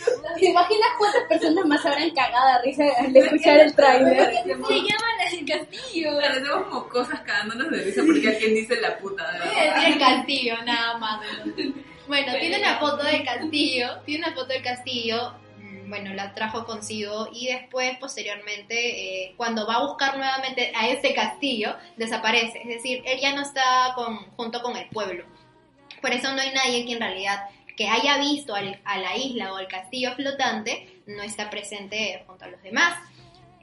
[0.38, 4.32] ¿Te imaginas cuántas personas más habrán cagado de risa al escuchar el trailer?
[4.44, 6.10] Se llama la del castillo.
[6.20, 9.86] Parecemos como cosas cagándonos de risa porque alguien dice la puta, de a verdad.
[9.86, 11.20] el castillo, nada más.
[12.10, 15.32] Bueno, tiene una foto del castillo, tiene una foto del castillo,
[15.86, 18.74] bueno, la trajo consigo y después, posteriormente,
[19.26, 22.62] eh, cuando va a buscar nuevamente a ese castillo, desaparece.
[22.62, 25.24] Es decir, él ya no está con, junto con el pueblo.
[26.02, 29.52] Por eso no hay nadie que en realidad que haya visto al- a la isla
[29.52, 32.94] o al castillo flotante no está presente junto a los demás.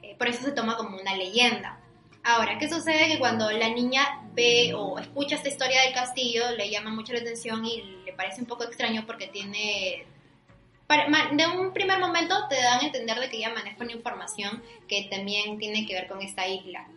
[0.02, 1.80] Eh, por eso se toma como una leyenda.
[2.24, 3.08] Ahora, ¿qué sucede?
[3.08, 7.20] Que cuando la niña ve o escucha esta historia del castillo, le llama mucho la
[7.20, 10.04] atención y parece un poco extraño porque tiene...
[11.32, 15.06] De un primer momento te dan a entender de que ella maneja una información que
[15.10, 16.88] también tiene que ver con esta isla.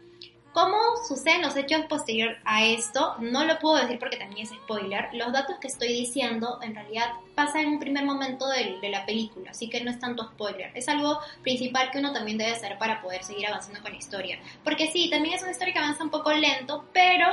[0.53, 3.15] ¿Cómo suceden los hechos posterior a esto?
[3.19, 5.09] No lo puedo decir porque también es spoiler.
[5.13, 9.05] Los datos que estoy diciendo en realidad pasan en un primer momento del- de, la
[9.05, 10.71] película, así que no es tanto spoiler.
[10.73, 14.39] Es algo principal que uno también debe hacer para poder seguir avanzando con la historia.
[14.63, 17.27] Porque sí, también es una historia que avanza un poco lento, pero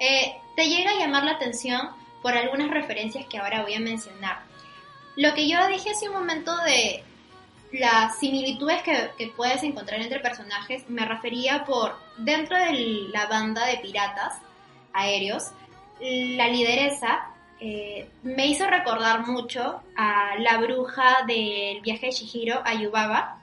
[0.00, 1.90] eh, te llega a llamar la atención
[2.24, 4.38] por algunas referencias que ahora voy a mencionar.
[5.14, 7.04] Lo que yo dije hace un momento de
[7.70, 13.66] las similitudes que, que puedes encontrar entre personajes, me refería por dentro de la banda
[13.66, 14.38] de piratas
[14.94, 15.50] aéreos,
[16.00, 17.26] la lideresa
[17.60, 23.38] eh, me hizo recordar mucho a la bruja del viaje de Shihiro, a Yubaba,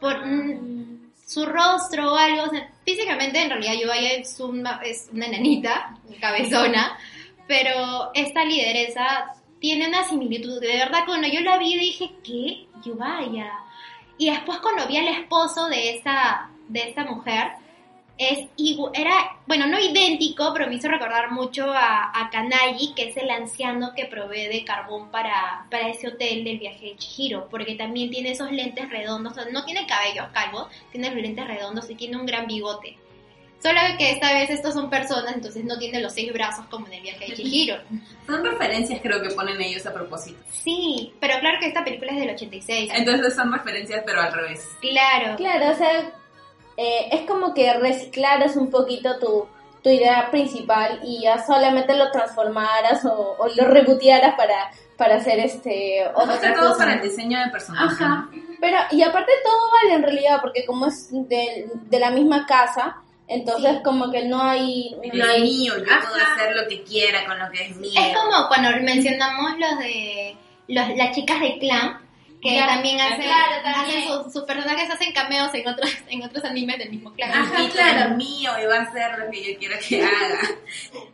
[0.00, 2.44] por mm, su rostro o algo.
[2.44, 6.98] o sea, físicamente, en realidad, Yubaba es una, es una enanita, cabezona,
[7.46, 10.60] pero esta lideresa tiene una similitud.
[10.60, 12.66] De verdad, cuando yo la vi dije, ¿qué?
[12.84, 13.52] Yubaya.
[14.18, 17.52] Y después cuando vi al esposo de esta, de esta mujer,
[18.18, 18.48] es
[18.94, 23.92] era, bueno, no idéntico, pero me hizo recordar mucho a, Kanagi, que es el anciano
[23.94, 28.30] que provee de carbón para, para ese hotel del viaje de Chihiro, porque también tiene
[28.30, 32.46] esos lentes redondos, no tiene cabello calvo, tiene los lentes redondos y tiene un gran
[32.46, 32.96] bigote.
[33.66, 36.92] Solo que esta vez estos son personas, entonces no tiene los seis brazos como en
[36.92, 37.78] el viaje de Chihiro.
[38.26, 40.38] Son referencias creo que ponen ellos a propósito.
[40.52, 42.92] Sí, pero claro que esta película es del 86.
[42.94, 44.68] Entonces son referencias pero al revés.
[44.80, 45.34] Claro.
[45.36, 46.00] Claro, o sea,
[46.76, 49.48] eh, es como que reciclaras un poquito tu,
[49.82, 55.40] tu idea principal y ya solamente lo transformaras o, o lo rebootearas para, para hacer
[55.40, 56.78] este Más que otra todo cosa.
[56.84, 58.04] para el diseño de personaje.
[58.04, 58.28] Ajá.
[58.60, 63.02] Pero, y aparte todo vale en realidad, porque como es de, de la misma casa,
[63.28, 64.94] entonces como que no hay...
[65.12, 66.08] No es mío, yo Ajá.
[66.08, 67.92] puedo hacer lo que quiera con lo que es mío.
[68.00, 70.36] Es como cuando mencionamos los de
[70.68, 72.00] los, las chicas de clan,
[72.42, 73.98] que Ya, también hacen, claro, también.
[73.98, 77.30] hacen sus, sus personajes hacen cameos en otros, en otros animes del mismo clan.
[77.32, 80.38] Ajá, Y claro, mío y va a hacer lo que yo quiera que haga.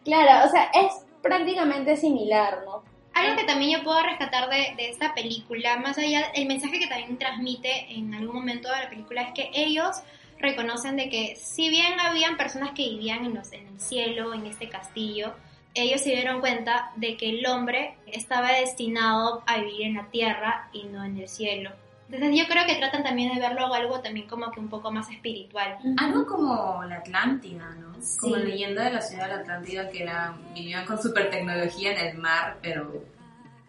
[0.05, 2.83] Claro, o sea, es prácticamente similar, ¿no?
[3.15, 6.87] Algo que también yo puedo rescatar de, de esta película, más allá, el mensaje que
[6.87, 9.97] también transmite en algún momento de la película es que ellos
[10.43, 14.45] reconocen de que si bien habían personas que vivían en, los, en el cielo, en
[14.47, 15.35] este castillo,
[15.75, 20.69] ellos se dieron cuenta de que el hombre estaba destinado a vivir en la tierra
[20.73, 21.71] y no en el cielo.
[22.11, 25.09] Entonces yo creo que tratan también de verlo algo también como que un poco más
[25.11, 25.79] espiritual.
[25.97, 27.93] Algo como la Atlántida, ¿no?
[28.21, 28.43] Como Sí.
[28.43, 32.19] leyenda de la ciudad de la Atlántida que era, vivían con super tecnología en el
[32.19, 33.03] mar, pero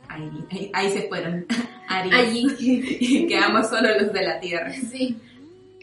[0.10, 1.46] ahí, ahí, ahí se fueron.
[1.88, 3.28] Allí.
[3.30, 4.72] Quedamos solo los de la tierra.
[4.74, 5.18] Sí.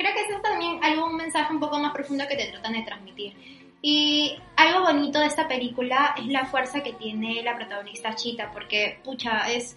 [0.00, 2.82] Creo que eso es también algún mensaje un poco más profundo que te tratan de
[2.82, 3.34] transmitir.
[3.82, 8.98] Y algo bonito de esta película es la fuerza que tiene la protagonista Chita, porque,
[9.04, 9.76] pucha, es,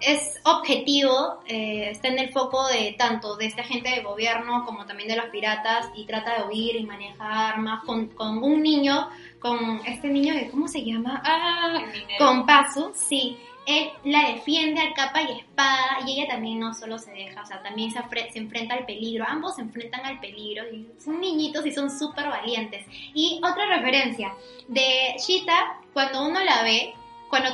[0.00, 4.84] es objetivo, eh, está en el foco de tanto de este agente de gobierno como
[4.84, 9.08] también de los piratas y trata de huir y manejar armas con, con un niño,
[9.40, 11.22] con este niño que, ¿cómo se llama?
[11.24, 11.82] Ah,
[12.18, 13.38] con Pazu, sí.
[13.66, 17.46] Él la defiende a capa y espada y ella también no solo se deja, o
[17.46, 18.00] sea, también se,
[18.30, 19.24] se enfrenta al peligro.
[19.26, 22.84] Ambos se enfrentan al peligro y son niñitos y son súper valientes.
[23.14, 24.34] Y otra referencia
[24.68, 26.92] de Shita, cuando uno la ve,
[27.30, 27.48] cuando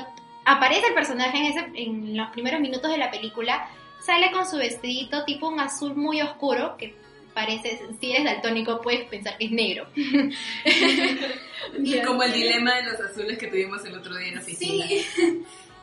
[0.44, 3.68] aparece el personaje en, ese, en los primeros minutos de la película,
[4.04, 6.94] sale con su vestidito tipo un azul muy oscuro que
[7.34, 9.86] parece, si eres daltónico puedes pensar que es negro.
[12.06, 14.86] Como el dilema de los azules que tuvimos el otro día en la oficina.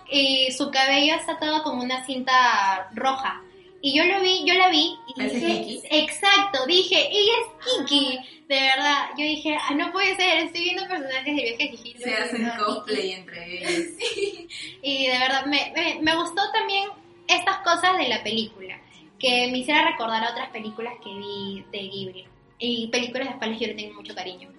[0.10, 3.42] Y su cabello está atado con una cinta roja.
[3.82, 5.88] Y yo lo vi, yo la vi y ¿Parece dije, Kiki?
[5.92, 9.10] exacto, dije, ella es Kiki, de verdad.
[9.18, 12.00] Yo dije, ah, no puede ser, estoy viendo personajes de viaje de Chihiro.
[12.00, 13.94] Se hacen cosplay entre ellos.
[14.82, 16.90] Y de verdad, me, me, me gustó también
[17.28, 18.80] estas cosas de la película,
[19.20, 22.26] que me hiciera recordar a otras películas que vi de Ghibli.
[22.60, 24.50] Y películas a las cuales yo le tengo mucho cariño.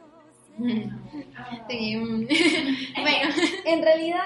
[1.68, 2.26] Sí, mm.
[3.00, 3.34] bueno,
[3.64, 4.24] En realidad,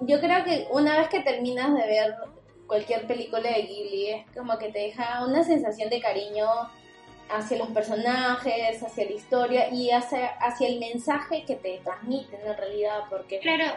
[0.00, 2.14] yo creo que una vez que terminas de ver
[2.66, 6.46] cualquier película de Ghibli, es como que te deja una sensación de cariño
[7.30, 12.56] hacia los personajes, hacia la historia y hacia, hacia el mensaje que te transmiten en
[12.56, 13.38] realidad, porque...
[13.40, 13.76] Claro,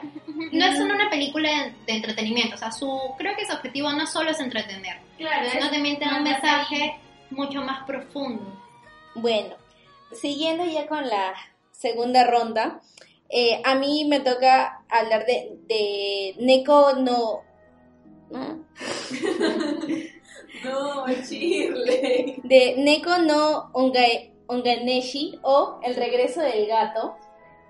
[0.51, 3.91] no es solo una película de, de entretenimiento, o sea, su, creo que su objetivo
[3.93, 6.99] no solo es entretener, Claro, sino es también te da un mensaje
[7.29, 8.61] mucho más profundo.
[9.15, 9.55] Bueno,
[10.11, 11.33] siguiendo ya con la
[11.71, 12.81] segunda ronda,
[13.29, 17.41] eh, a mí me toca hablar de, de Neko no...
[18.29, 18.65] ¿no?
[20.63, 22.41] No, Shirley.
[22.43, 27.15] de Neko no Onga- Onganeshi o El regreso del gato,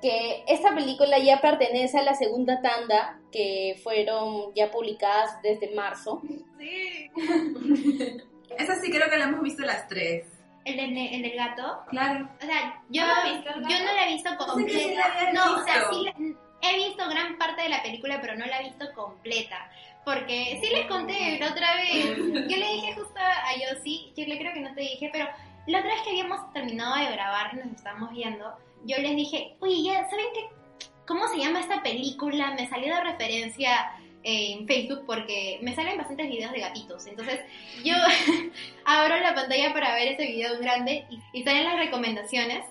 [0.01, 6.21] que esta película ya pertenece a la segunda tanda que fueron ya publicadas desde marzo.
[6.57, 7.09] Sí.
[8.57, 10.25] Esa sí creo que la hemos visto las tres.
[10.67, 11.81] ¿El, del- el del gato?
[11.89, 12.29] Claro.
[12.41, 15.31] O sea, yo, ¿No la no, visto, yo no la he visto sí la completa.
[15.33, 18.59] No, o sea, sí la- he visto gran parte de la película, pero no la
[18.59, 19.69] he visto completa.
[20.03, 22.17] Porque sí les conté la otra vez.
[22.17, 25.27] Yo le dije justo a Yossi, yo le creo que no te dije, pero
[25.67, 28.53] la otra vez que habíamos terminado de grabar, nos estábamos viendo,
[28.85, 30.49] yo les dije, oye, ya, ¿saben qué?
[31.05, 32.51] ¿Cómo se llama esta película?
[32.51, 33.91] Me salió de referencia
[34.29, 37.07] en Facebook porque me salen bastantes videos de gatitos.
[37.07, 37.39] Entonces
[37.85, 37.93] yo
[38.85, 42.65] abro la pantalla para ver ese video grande y, y salen las recomendaciones.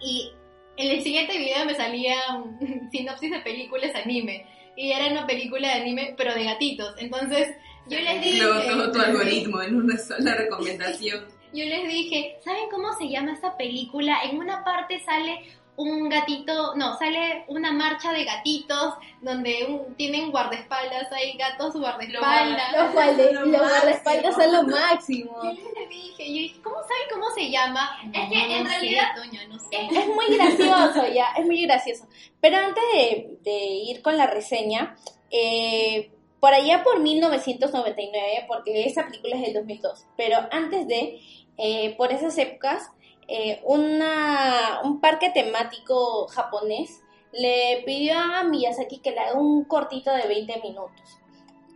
[0.00, 0.30] Y
[0.76, 4.46] en el siguiente video me salía un sinopsis de películas anime.
[4.76, 6.94] Y era una película de anime, pero de gatitos.
[6.98, 7.48] Entonces
[7.88, 8.44] yo les dije...
[8.44, 11.24] Luego todo tu algoritmo en una sola recomendación.
[11.52, 14.18] Yo les dije, ¿saben cómo se llama esta película?
[14.30, 15.40] En una parte sale
[15.78, 22.72] un gatito, no, sale una marcha de gatitos donde un- tienen guardaespaldas, hay gatos guardaespaldas.
[22.72, 25.40] Los, Lo los guardaespaldas son lo máximo.
[25.42, 27.96] Yo les dije, yo dije, ¿cómo saben cómo se llama?
[28.12, 29.68] Es que en No sé, realidad- Toño, no sé.
[29.72, 32.06] Es muy gracioso, ya, es muy gracioso.
[32.40, 34.96] Pero antes de, de ir con la reseña,
[35.30, 36.10] eh,
[36.40, 41.20] por allá por 1999, porque esa película es del 2002, pero antes de,
[41.56, 42.90] eh, por esas épocas,
[43.28, 50.10] eh, una, un parque temático japonés le pidió a Miyazaki que le haga un cortito
[50.12, 51.18] de 20 minutos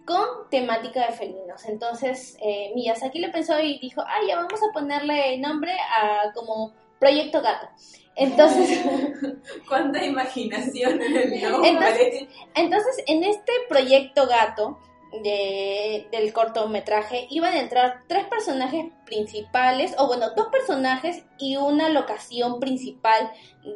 [0.06, 1.64] con temática de felinos.
[1.66, 6.72] Entonces eh, Miyazaki le pensó y dijo, ah, ya vamos a ponerle nombre a como
[6.98, 7.68] Proyecto Gato.
[8.14, 8.80] Entonces,
[9.68, 11.70] ¿Cuánta imaginación en el nombre?
[11.70, 14.78] Entonces- entonces en este Proyecto Gato
[15.22, 21.88] de- del cortometraje iban a entrar tres personajes principales, o bueno, dos personajes y una
[21.90, 23.30] locación principal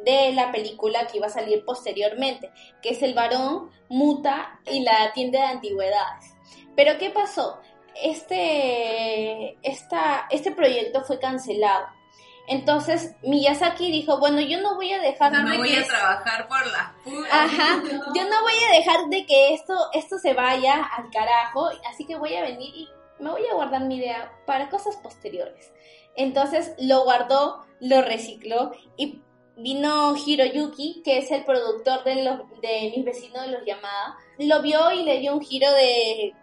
[0.05, 2.49] de la película que iba a salir posteriormente,
[2.81, 6.35] que es el varón, Muta y la tienda de antigüedades.
[6.75, 7.59] Pero ¿qué pasó?
[7.95, 11.87] Este, esta, este proyecto fue cancelado.
[12.47, 16.47] Entonces Miyazaki dijo, bueno, yo no voy a dejar no de voy que a trabajar
[16.47, 17.29] por las puras.
[17.31, 17.83] Ajá,
[18.15, 22.15] yo no voy a dejar de que esto, esto se vaya al carajo, así que
[22.15, 22.87] voy a venir y
[23.19, 25.73] me voy a guardar mi idea para cosas posteriores.
[26.15, 29.21] Entonces lo guardó, lo recicló y
[29.57, 34.61] vino Hiroyuki, que es el productor de, los, de mis vecinos de los llamadas, lo
[34.61, 36.33] vio y le dio un giro de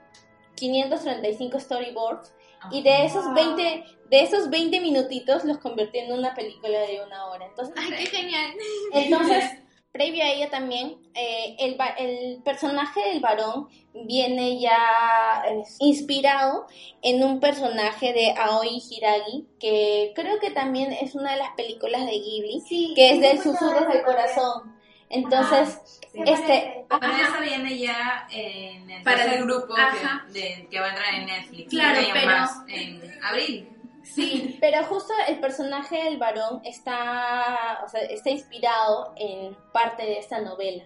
[0.57, 2.35] 535 storyboards
[2.71, 7.27] y de esos 20 de esos 20 minutitos los convirtió en una película de una
[7.27, 7.47] hora.
[7.47, 8.53] Entonces, Ay, qué genial.
[8.93, 9.45] entonces,
[9.93, 16.67] previo a ella también, eh, el, el personaje del varón viene ya eh, inspirado
[17.03, 22.05] en un personaje de Aoi Hiragi, que creo que también es una de las películas
[22.07, 24.75] de Ghibli, que es de Susurros del Corazón.
[25.09, 26.85] Entonces, este...
[26.89, 31.27] Pero viene ya en el Para el- grupo que, de- que va a entrar en
[31.27, 31.71] Netflix.
[31.71, 33.71] Claro, Y pero- más en abril.
[34.03, 40.19] Sí, Pero justo el personaje del varón está, o sea, está inspirado en parte de
[40.19, 40.85] esta novela.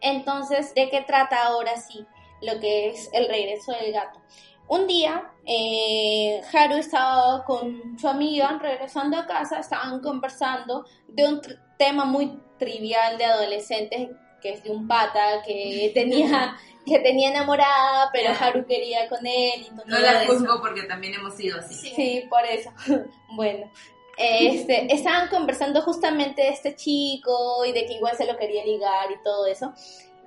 [0.00, 2.06] Entonces, ¿de qué trata ahora sí
[2.40, 4.20] lo que es el regreso del gato?
[4.66, 11.42] Un día, eh, Haru estaba con su amiga regresando a casa, estaban conversando de un
[11.78, 14.08] tema muy trivial de adolescentes,
[14.44, 16.54] que es de un pata que tenía,
[16.86, 19.66] que tenía enamorada, pero Haru quería con él.
[19.66, 20.34] Y No todo la eso.
[20.34, 21.74] juzgo porque también hemos sido así.
[21.74, 22.70] Sí, por eso.
[23.34, 23.70] bueno,
[24.18, 29.10] este, estaban conversando justamente de este chico y de que igual se lo quería ligar
[29.10, 29.72] y todo eso.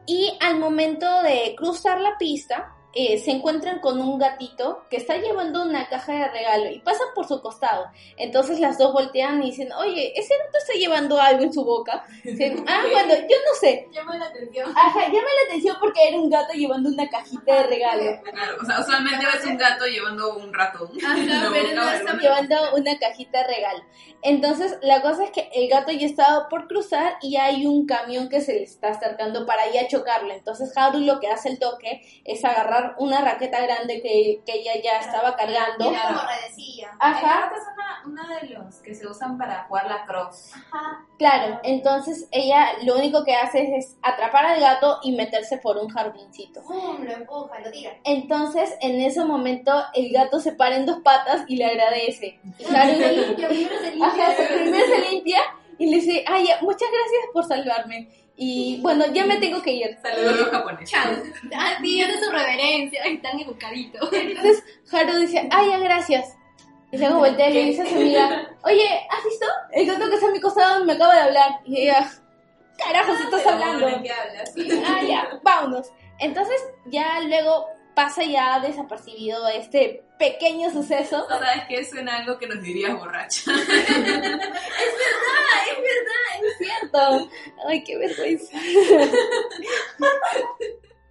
[0.07, 5.17] Y al momento de cruzar la pista, eh, se encuentran con un gatito que está
[5.17, 7.85] llevando una caja de regalo y pasan por su costado.
[8.17, 12.03] Entonces las dos voltean y dicen, oye, ese gato está llevando algo en su boca.
[12.23, 13.87] Dicen, ah, bueno, yo no sé.
[13.91, 14.71] llama la atención.
[14.75, 18.21] Ajá, llama la atención porque era un gato llevando una cajita de regalo.
[18.37, 20.89] Claro, o sea, usualmente ves un gato llevando un ratón.
[21.05, 23.83] Ajá, pero no está llevando una cajita de regalo.
[24.23, 28.27] Entonces, la cosa es que el gato ya estaba por cruzar y hay un camión
[28.27, 30.33] que se le está acercando para ya chocarlo.
[30.33, 34.73] Entonces, Haru lo que hace el toque es agarrar una raqueta grande que, que ella
[34.83, 35.91] ya estaba cargando.
[35.91, 36.89] Era como redecía.
[36.91, 40.51] El Ajá, es una, una de los que se usan para jugar la cross.
[40.55, 41.05] Ajá.
[41.17, 41.59] claro.
[41.63, 46.61] Entonces ella lo único que hace es atrapar al gato y meterse por un jardincito.
[46.63, 47.03] ¡Pum!
[47.03, 47.91] Lo empuja, lo tira.
[48.03, 52.39] Entonces, en ese momento, el gato se para en dos patas y le agradece.
[52.57, 54.07] Y Haru Se limpia, primero se limpia.
[54.07, 55.39] Ajá, primero se limpia
[55.77, 58.09] y le dice, ay, muchas gracias por salvarme.
[58.39, 59.97] Y bueno, ya me tengo que ir.
[60.01, 60.91] Saludos a los japoneses.
[60.91, 61.23] Chan.
[61.55, 63.01] Ah, sí, hace su reverencia.
[63.03, 63.99] Ay, tan educadito.
[64.13, 66.37] Entonces, Haru dice, ay, ya, gracias.
[66.91, 69.45] Y luego voltea y le dice a su amiga, oye, ¿has visto?
[69.73, 71.59] El gato que está a mi costado me acaba de hablar.
[71.65, 72.09] Y ella,
[72.77, 73.87] carajos, estás hablando.
[73.87, 74.53] ¿De qué hablas?
[74.87, 75.91] Ah, ya, vámonos.
[76.19, 77.65] Entonces, ya luego
[77.95, 81.27] pasa ya desapercibido este pequeño suceso.
[81.27, 83.51] Sabes que suena algo que nos diría borracha.
[83.51, 84.37] es verdad,
[86.41, 87.29] es cierto.
[87.67, 88.57] Ay, qué vergüenza.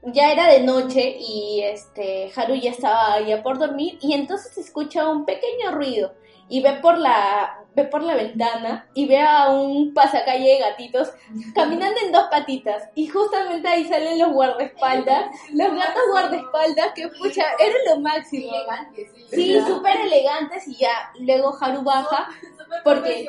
[0.03, 5.09] ya era de noche y este Haru ya estaba ya por dormir y entonces escucha
[5.09, 6.15] un pequeño ruido
[6.49, 11.11] y ve por la ve por la ventana y ve a un pasacalle de gatitos
[11.55, 12.85] caminando en dos patitas.
[12.95, 18.51] Y justamente ahí salen los guardaespaldas, los gatos guardaespaldas que pucha, eran lo máximo.
[19.31, 22.29] Sí, súper elegantes y ya luego Haru baja
[22.85, 23.29] porque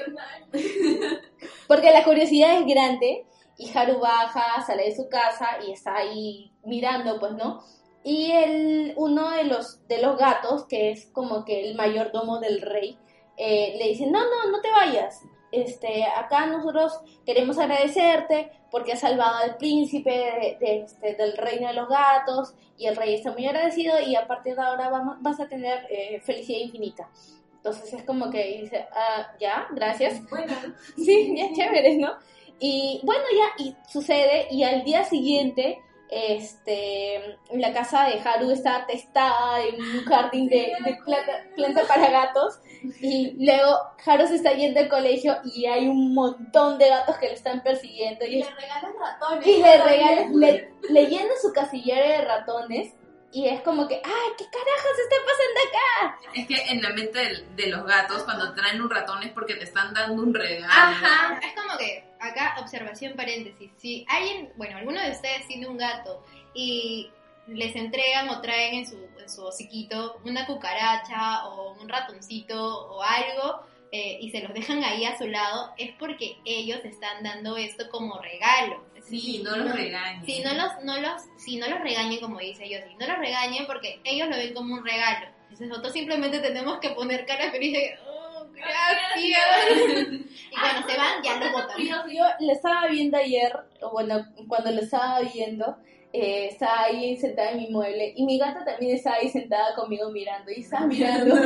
[1.68, 3.26] porque la curiosidad es grande
[3.58, 7.64] y Haru baja, sale de su casa y está ahí mirando, pues, ¿no?
[8.04, 12.62] Y el, uno de los, de los gatos, que es como que el mayordomo del
[12.62, 12.98] rey,
[13.38, 15.22] eh, le dice, no, no, no te vayas.
[15.52, 21.68] Este, acá nosotros queremos agradecerte porque has salvado al príncipe de- de este, del reino
[21.70, 25.16] de los gatos y el rey está muy agradecido y a partir de ahora vamos,
[25.22, 27.10] vas a tener eh, felicidad infinita.
[27.56, 30.22] Entonces es como que dice, ah, ya, gracias.
[30.30, 30.54] Bueno,
[30.98, 32.12] Sí, ya chévere, ¿no?
[32.60, 35.80] Y bueno, ya, y sucede, y al día siguiente,
[36.10, 42.10] este, la casa de Haru está atestada en un jardín de, de planta, planta para
[42.10, 42.60] gatos,
[43.02, 47.28] y luego Haru se está yendo al colegio y hay un montón de gatos que
[47.28, 49.48] lo están persiguiendo, y, Y le regalan ratones.
[49.48, 52.94] y le regalan, le, le llenan su casillero de ratones,
[53.32, 56.20] y es como que, ¡ay, qué carajos está pasando acá!
[56.34, 59.66] es que en la mente de, los gatos, cuando traen un ratón es porque te
[59.66, 60.68] están dando un regalo.
[60.70, 65.78] Ajá, es como que acá observación paréntesis, si alguien, bueno, alguno de ustedes tiene un
[65.78, 66.24] gato
[66.54, 67.12] y
[67.48, 73.02] les entregan o traen en su, en su hociquito una cucaracha o un ratoncito o
[73.02, 73.62] algo
[73.92, 77.90] eh, y se los dejan ahí a su lado, es porque ellos están dando esto
[77.90, 78.84] como regalo.
[79.10, 80.26] Sí, no los regañes.
[80.26, 83.18] si no los, no los, si no los regañen como dice ellos, si no los
[83.18, 85.28] regañen porque ellos lo ven como un regalo.
[85.44, 89.16] Entonces nosotros simplemente tenemos que poner cara feliz de, oh, gracias.
[90.52, 91.78] y cuando se van ya lo botan.
[91.80, 95.78] Yo, yo lo estaba viendo ayer, o bueno, cuando lo estaba viendo,
[96.14, 100.10] eh, estaba ahí sentada en mi mueble y mi gata también estaba ahí sentada conmigo
[100.10, 101.40] mirando y estaba mirando y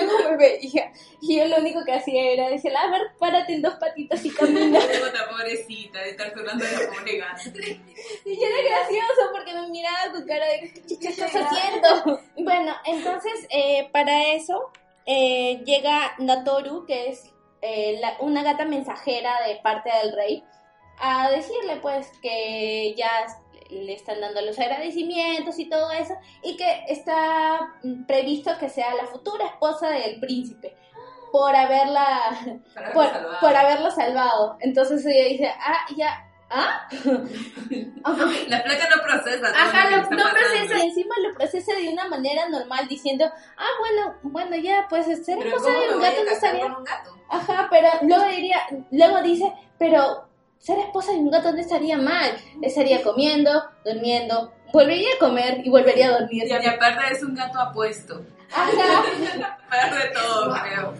[0.00, 0.90] luego me veía
[1.20, 4.30] y yo lo único que hacía era decirle, a ver, párate en dos patitas y
[4.30, 4.78] camina.
[4.90, 7.42] Esta pobrecita de estar de la pobre gata.
[8.24, 12.20] Y yo era gracioso porque me miraba con cara de ¿qué estás haciendo?
[12.36, 14.70] Bueno, entonces eh, para eso
[15.04, 17.30] eh, llega Natoru, que es
[17.60, 20.44] eh, la- una gata mensajera de parte del rey,
[21.00, 23.08] a decirle pues que ya
[23.70, 27.74] le están dando los agradecimientos y todo eso, y que está
[28.06, 30.76] previsto que sea la futura esposa del príncipe
[31.32, 32.38] por haberla
[32.94, 33.40] por, salvar.
[33.40, 34.56] por haberlo salvado.
[34.60, 36.88] Entonces ella dice, ah, ya, ¿ah?
[38.48, 39.48] La placa no procesa.
[39.48, 44.56] Ajá, lo no procesa, encima lo procesa de una manera normal diciendo, ah, bueno, bueno,
[44.56, 47.18] ya, pues ser esposa ¿cómo de un gato no gato?
[47.28, 48.60] Ajá, pero luego diría,
[48.90, 50.27] luego dice, pero
[50.58, 52.32] ser esposa de un gato no estaría mal,
[52.62, 53.50] estaría comiendo,
[53.84, 56.44] durmiendo, volvería a comer y volvería a dormir.
[56.46, 58.24] Y aparte es un gato apuesto.
[58.52, 60.94] Ajá, Para de todo, creo.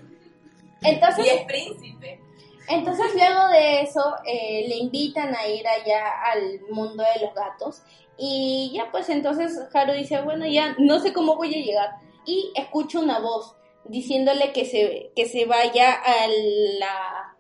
[0.82, 1.26] entonces...
[1.26, 2.20] Y es príncipe.
[2.68, 6.02] Entonces luego de eso eh, le invitan a ir allá
[6.32, 7.82] al mundo de los gatos
[8.18, 11.90] y ya pues entonces Haru dice, bueno ya no sé cómo voy a llegar
[12.26, 13.54] y escucha una voz
[13.84, 16.26] diciéndole que se, que se vaya a
[16.78, 17.37] la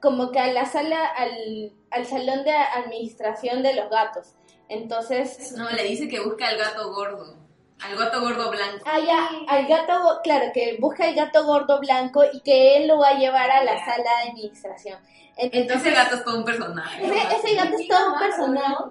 [0.00, 4.34] como que a la sala, al, al salón de administración de los gatos.
[4.68, 7.36] Entonces, No, le dice que busca al gato gordo.
[7.82, 8.84] Al gato gordo blanco.
[8.86, 12.98] ah, ya, al gato, claro, que busca el gato gordo blanco y que él lo
[12.98, 14.98] va a llevar a la sala de administración.
[15.36, 17.04] Ese gato es todo un personaje.
[17.04, 18.84] Ese, ese gato es todo un personaje.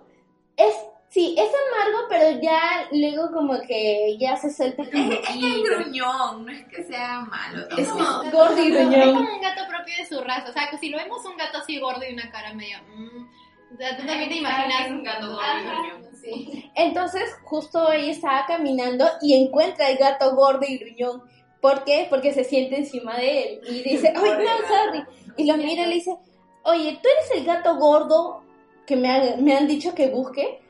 [0.57, 0.75] Es,
[1.15, 2.59] sí, es amargo, pero ya
[2.91, 7.21] luego como que ya se suelta como Es que es gruñón, no es que sea
[7.21, 7.65] malo.
[7.77, 9.13] Es como- gordo y Es gruñón.
[9.15, 10.49] como un gato propio de su raza.
[10.49, 12.77] O sea, que si lo vemos un gato así gordo y una cara medio.
[12.93, 13.25] mm,
[13.73, 16.15] O sea, tú también te imaginas un gato gordo y gruñón.
[16.21, 16.71] Sí.
[16.75, 21.23] Entonces, justo ella estaba caminando y encuentra el gato gordo y gruñón.
[21.61, 22.07] ¿Por qué?
[22.09, 23.61] Porque se siente encima de él.
[23.69, 25.03] Y dice, ¡ay, no, sorry!
[25.37, 26.15] Y lo mira y le dice,
[26.63, 28.43] oye, ¿tú eres el gato gordo
[28.85, 30.61] que me, ha- me han dicho que busque?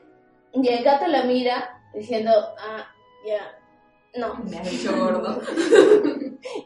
[0.62, 2.86] Y el gato la mira diciendo, ah,
[3.26, 3.58] ya,
[4.14, 4.34] no.
[4.44, 5.40] Me has dicho gordo.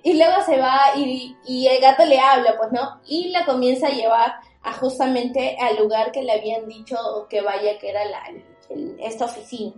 [0.02, 3.00] Y luego se va y, y el gato le habla, pues, ¿no?
[3.06, 6.96] Y la comienza a llevar a justamente al lugar que le habían dicho
[7.30, 8.22] que vaya, que era la,
[8.68, 9.72] el- esta oficina.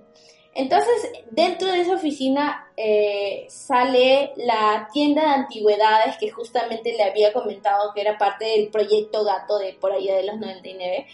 [0.54, 7.32] Entonces, dentro de esa oficina eh, sale la tienda de antigüedades que justamente le había
[7.32, 11.06] comentado que era parte del proyecto gato de por allá de los 99.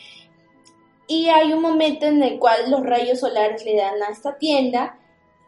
[1.09, 4.99] Y hay un momento en el cual los rayos solares le dan a esta tienda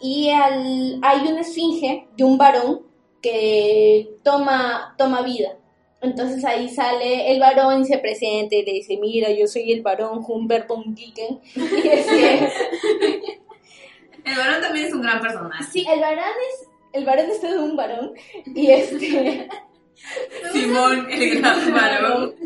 [0.01, 2.81] y al- hay una esfinge de un varón
[3.23, 5.57] que toma, toma vida.
[6.01, 9.83] Entonces ahí sale el varón y se presenta y le dice, mira, yo soy el
[9.83, 11.41] varón Humbert von Gicken.
[11.55, 12.45] Y este,
[14.25, 15.63] El varón también es un gran personaje.
[15.65, 18.13] sí, el varón es, el varón es todo un varón.
[18.47, 19.47] Y este,
[20.53, 22.35] Simón, el gran varón.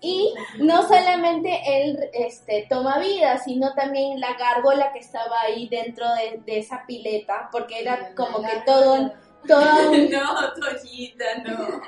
[0.00, 6.04] y no solamente él este, toma vida, sino también la gárgola que estaba ahí dentro
[6.14, 9.10] de, de esa pileta, porque era como que todo,
[9.46, 11.80] todo un- No, Toyita, no.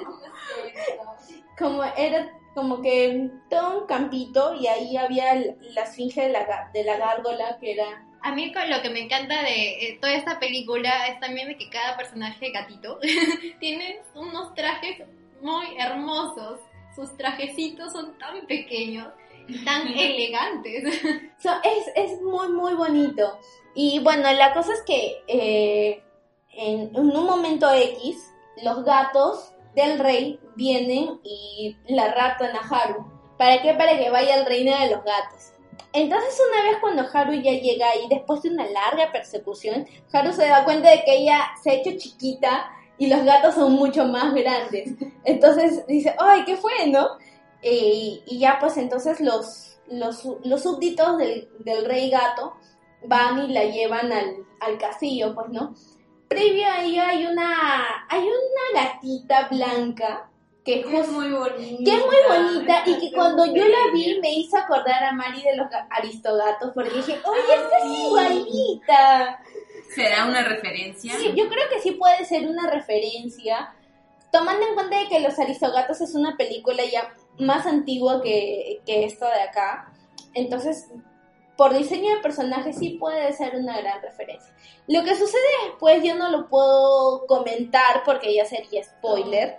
[1.59, 6.72] como era como que todo un campito y ahí había la esfinge de la, ga-
[6.72, 10.14] de la gárgola que era A mí con lo que me encanta de eh, toda
[10.14, 12.99] esta película es también de que cada personaje gatito
[13.61, 15.03] tiene unos trajes
[15.41, 16.61] muy hermosos.
[16.95, 19.09] Sus trajecitos son tan pequeños
[19.47, 21.01] y tan elegantes.
[21.38, 23.38] so, es, es muy muy bonito
[23.74, 26.03] y bueno la cosa es que eh,
[26.53, 28.32] en, en un momento X
[28.62, 33.07] los gatos del rey vienen y la raptan a Haru
[33.38, 33.74] ¿para qué?
[33.74, 35.53] para que vaya al reino de los gatos
[35.93, 40.47] entonces una vez cuando Haru ya llega ahí después de una larga persecución Haru se
[40.47, 42.70] da cuenta de que ella se ha hecho chiquita
[43.01, 44.91] y los gatos son mucho más grandes.
[45.25, 47.09] Entonces dice, ay, ¿qué fue, no?
[47.63, 52.55] Eh, y ya pues entonces los, los, los súbditos del, del rey gato
[53.07, 55.75] van y la llevan al, al castillo, pues, ¿no?
[56.29, 57.51] Previo a ello hay una,
[58.09, 60.27] hay una gatita blanca
[60.65, 61.83] que Es muy bonita.
[61.85, 65.43] que es muy bonita y que cuando yo la vi me hizo acordar a Mari
[65.43, 69.43] de los ga- aristogatos porque dije, oye, esta es igualita.
[69.95, 71.16] ¿Será una referencia?
[71.16, 73.74] Sí, yo creo que sí puede ser una referencia,
[74.30, 79.05] tomando en cuenta de que Los Aristogatos es una película ya más antigua que, que
[79.05, 79.93] esta de acá.
[80.34, 80.88] Entonces,
[81.57, 84.55] por diseño de personaje sí puede ser una gran referencia.
[84.86, 89.57] Lo que sucede después yo no lo puedo comentar porque ya sería spoiler.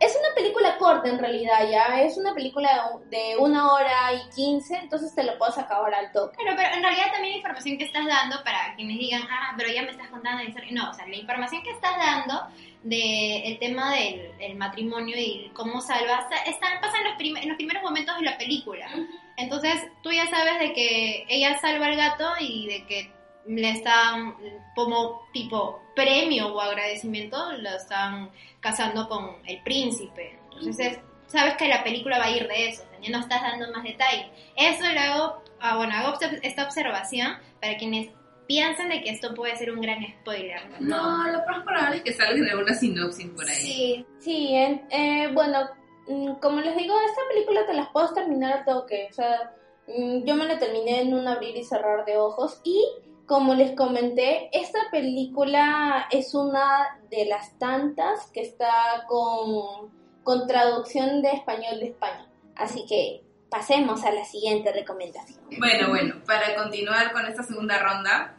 [0.00, 2.00] Es una película corta en realidad, ya.
[2.02, 6.36] Es una película de una hora y quince, entonces te lo puedes acabar al toque.
[6.36, 9.70] Claro, pero en realidad también la información que estás dando para quienes digan, ah, pero
[9.72, 10.70] ya me estás contando historia.
[10.72, 12.46] No, o sea, la información que estás dando
[12.82, 17.48] del el tema del el matrimonio y cómo salvas, está, pasa en los, prim- en
[17.48, 18.88] los primeros momentos de la película.
[19.36, 23.15] Entonces, tú ya sabes de que ella salva al gato y de que
[23.48, 24.34] le están,
[24.74, 28.30] como tipo premio o agradecimiento, lo están
[28.60, 30.38] casando con el príncipe.
[30.52, 33.70] Entonces, es- sabes que la película va a ir de eso, ya no estás dando
[33.72, 34.26] más detalles.
[34.56, 38.10] Eso lo hago, ah, bueno, hago esta observación para quienes
[38.46, 40.60] piensan de que esto puede ser un gran spoiler.
[40.80, 43.56] No, lo más probable es que salga de una sinopsis por ahí.
[43.56, 45.68] Sí, Sí, en- eh, bueno,
[46.08, 49.08] mm, como les digo, esta película te las puedes terminar al toque.
[49.10, 49.52] O sea,
[49.88, 52.60] mm, yo me la terminé en un abrir y cerrar de ojos.
[52.64, 52.84] Y
[53.26, 59.90] como les comenté, esta película es una de las tantas que está con,
[60.22, 62.26] con traducción de español de España.
[62.54, 65.40] Así que pasemos a la siguiente recomendación.
[65.58, 68.34] Bueno, bueno, para continuar con esta segunda ronda,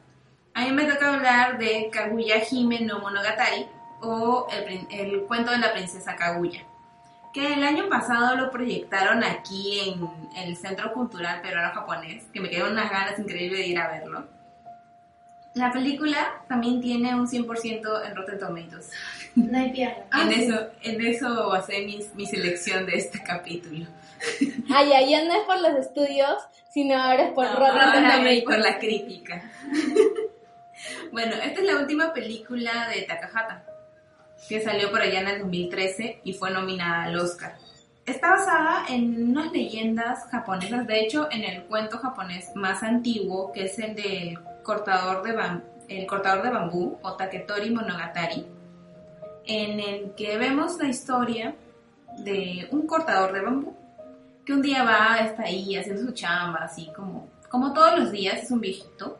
[0.54, 3.68] a mí me toca hablar de Kaguya Hime no Monogatari
[4.02, 6.66] o el, el cuento de la princesa Kaguya,
[7.34, 12.50] que el año pasado lo proyectaron aquí en el Centro Cultural Peruano Japonés, que me
[12.50, 14.37] quedó unas ganas increíbles de ir a verlo.
[15.58, 18.92] La película también tiene un 100% en Rotten Tomatoes.
[19.36, 20.04] no hay pierde.
[20.22, 23.88] en, eso, en eso basé mi, mi selección de este capítulo.
[24.74, 26.38] Ay, ya, ya no es por los estudios,
[26.72, 28.38] sino ahora es por No, Rotten ahora Tomatoes.
[28.38, 29.52] es por la crítica.
[31.12, 33.66] bueno, esta es la última película de Takahata,
[34.48, 37.56] que salió por allá en el 2013 y fue nominada al Oscar.
[38.06, 43.66] Está basada en unas leyendas japonesas, de hecho en el cuento japonés más antiguo, que
[43.66, 48.46] es el del cortador de, el cortador de bambú, o Taketori Monogatari,
[49.46, 51.56] en el que vemos la historia
[52.18, 53.76] de un cortador de bambú
[54.46, 58.44] que un día va, está ahí haciendo su chamba, así como, como todos los días,
[58.44, 59.18] es un viejito,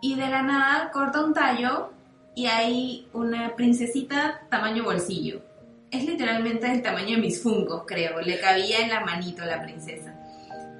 [0.00, 1.90] y de la nada corta un tallo
[2.34, 5.42] y hay una princesita tamaño bolsillo.
[5.90, 8.20] Es literalmente del tamaño de mis fungos, creo.
[8.20, 10.11] Le cabía en la manito la princesa.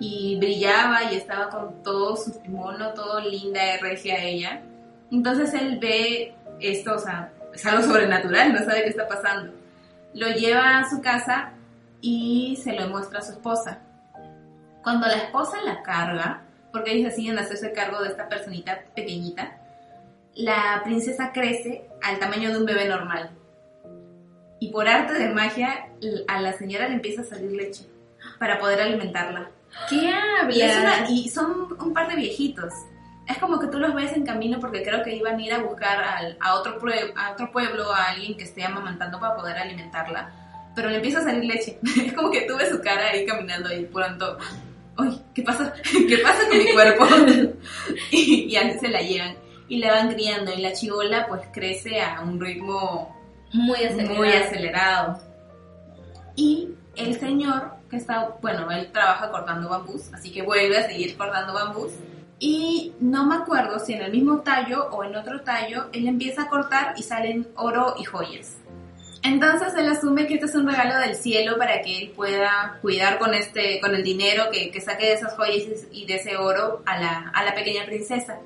[0.05, 4.61] Y brillaba y estaba con todo su mono, todo linda regia ella.
[5.13, 9.53] Entonces él ve esto, o sea, es algo sobrenatural, no sabe qué está pasando.
[10.13, 11.53] Lo lleva a su casa
[12.01, 13.79] y se lo muestra a su esposa.
[14.83, 16.43] Cuando la esposa la carga,
[16.73, 19.57] porque ellos deciden hacerse cargo de esta personita pequeñita,
[20.35, 23.31] la princesa crece al tamaño de un bebé normal.
[24.59, 25.87] Y por arte de magia,
[26.27, 27.87] a la señora le empieza a salir leche
[28.41, 29.51] para poder alimentarla.
[29.89, 30.97] ¿Qué Y, es habla?
[30.99, 32.73] una- y son un par de viejitos.
[33.29, 35.59] Es como que tú los ves en camino porque creo que iban a ir a
[35.59, 39.57] buscar al- a, otro prue- a otro pueblo a alguien que esté amamantando para poder
[39.57, 40.31] alimentarla.
[40.75, 41.79] Pero le empieza a salir leche.
[42.07, 44.39] Es como que tú ves su cara ahí caminando y pronto,
[44.99, 45.23] ¡ay!
[45.35, 45.73] ¿Qué pasa?
[46.09, 47.07] ¿Qué pasa con mi cuerpo?
[48.11, 49.37] y, y así se la llevan.
[49.69, 53.17] Y la van criando y la chivola pues crece a un ritmo
[53.53, 54.15] Muy acelerado.
[54.17, 55.21] muy acelerado.
[56.37, 61.15] Y el señor que está, bueno, él trabaja cortando bambús, así que vuelve a seguir
[61.15, 61.93] cortando bambús.
[62.39, 66.45] Y no me acuerdo si en el mismo tallo o en otro tallo, él empieza
[66.45, 68.57] a cortar y salen oro y joyas.
[69.23, 73.19] Entonces él asume que este es un regalo del cielo para que él pueda cuidar
[73.19, 76.83] con este, con el dinero que, que saque de esas joyas y de ese oro
[76.87, 78.41] a la, a la pequeña princesa.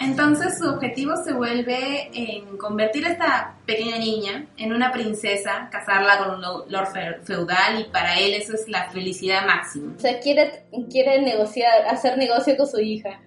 [0.00, 6.18] Entonces su objetivo se vuelve en convertir a esta pequeña niña en una princesa, casarla
[6.18, 9.94] con un lo- lord fe- feudal y para él eso es la felicidad máxima.
[9.96, 13.20] O sea, quiere, quiere negociar, hacer negocio con su hija.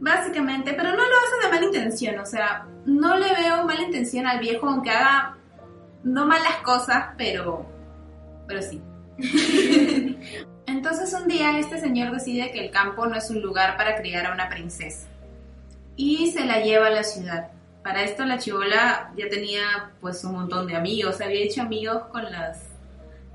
[0.00, 4.26] Básicamente, pero no lo hace de mala intención, o sea, no le veo mala intención
[4.28, 5.36] al viejo aunque haga
[6.04, 7.66] no malas cosas, pero
[8.46, 8.80] pero sí.
[10.66, 14.26] Entonces un día este señor decide que el campo no es un lugar para criar
[14.26, 15.08] a una princesa
[15.98, 17.48] y se la lleva a la ciudad.
[17.82, 22.22] Para esto la chivola ya tenía pues un montón de amigos, había hecho amigos con
[22.22, 22.62] las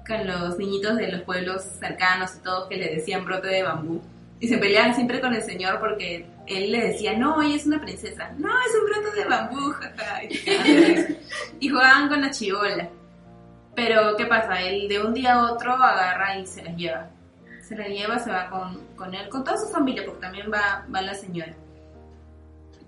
[0.07, 4.01] con los niñitos de los pueblos cercanos y todos que le decían brote de bambú.
[4.39, 7.81] Y se peleaban siempre con el señor porque él le decía, no, ella es una
[7.81, 8.31] princesa.
[8.37, 9.73] No, es un brote de bambú.
[11.59, 12.89] Y jugaban con la chivola.
[13.75, 14.61] Pero, ¿qué pasa?
[14.61, 17.09] Él de un día a otro agarra y se las lleva.
[17.61, 20.85] Se la lleva, se va con, con él, con toda su familia, porque también va,
[20.93, 21.55] va la señora.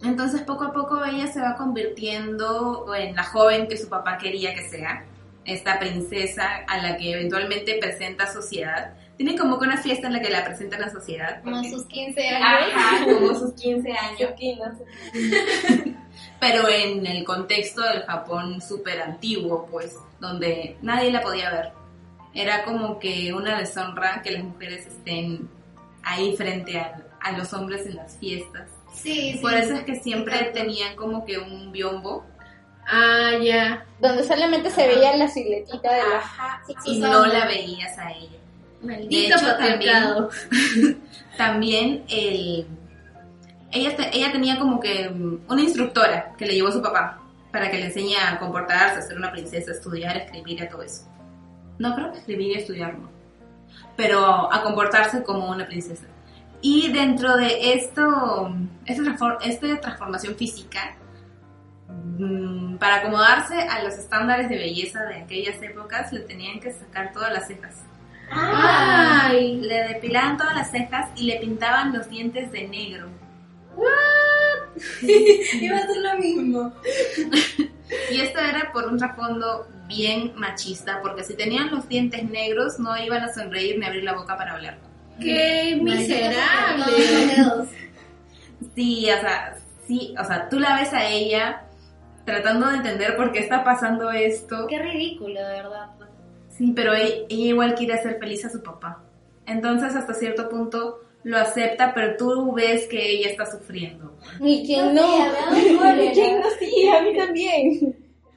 [0.03, 4.53] Entonces, poco a poco ella se va convirtiendo en la joven que su papá quería
[4.53, 5.05] que sea.
[5.45, 8.93] Esta princesa a la que eventualmente presenta a sociedad.
[9.15, 11.41] Tiene como que una fiesta en la que la presentan a sociedad.
[11.43, 12.73] Como sus 15 años.
[12.75, 14.31] Ajá, como sus 15 años
[16.39, 21.71] pero en el contexto del Japón súper antiguo, pues, donde nadie la podía ver.
[22.33, 25.49] Era como que una deshonra que las mujeres estén
[26.03, 28.69] ahí frente a, a los hombres en las fiestas.
[28.95, 29.39] Sí, sí.
[29.41, 30.59] Por eso es que siempre Exacto.
[30.59, 32.25] tenían como que un biombo
[32.87, 33.83] Ah, ya.
[33.99, 36.21] Donde solamente se veía la siluetita de la...
[36.85, 38.37] y no la veías a ella.
[38.83, 40.29] Maldito hecho, patriarcado.
[41.37, 42.67] También el,
[43.71, 47.19] ella, te- ella tenía como que mm, una instructora que le llevó su papá
[47.51, 50.69] para que le enseñe a comportarse, a ser una princesa, a estudiar, a escribir, a
[50.69, 51.05] todo eso.
[51.79, 53.09] No creo que escribir y estudiar no,
[53.97, 56.05] pero a comportarse como una princesa.
[56.67, 58.51] Y dentro de esto,
[58.87, 60.95] esta, esta transformación física,
[62.17, 67.13] mm, para acomodarse a los estándares de belleza de aquellas épocas, le tenían que sacar
[67.13, 67.83] todas las cejas.
[68.31, 69.57] Ay.
[69.61, 73.09] Le depilaban todas las cejas y le pintaban los dientes de negro.
[75.03, 76.73] Iba a ser lo mismo.
[78.11, 82.97] Y esto era por un trasfondo bien machista, porque si tenían los dientes negros no
[82.97, 84.79] iban a sonreír ni abrir la boca para hablar.
[85.19, 86.85] Qué miserable.
[88.75, 89.57] Sí, o sea,
[89.87, 91.63] sí, o sea, tú la ves a ella
[92.25, 94.67] tratando de entender por qué está pasando esto.
[94.67, 95.89] Qué ridículo, de verdad.
[96.49, 99.03] Sí, pero e- ella igual quiere hacer feliz a su papá.
[99.45, 104.15] Entonces, hasta cierto punto lo acepta, pero tú ves que ella está sufriendo.
[104.39, 105.25] ¿Y quién No
[105.57, 106.47] ¿Y quién no?
[106.59, 107.95] Sí, a mí también.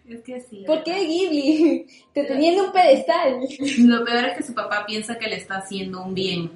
[0.08, 0.64] Es que sí.
[0.66, 1.86] ¿Por qué Ghibli?
[2.14, 3.40] Te tenían en un pedestal.
[3.78, 6.50] Lo peor es que su papá piensa que le está haciendo un bien,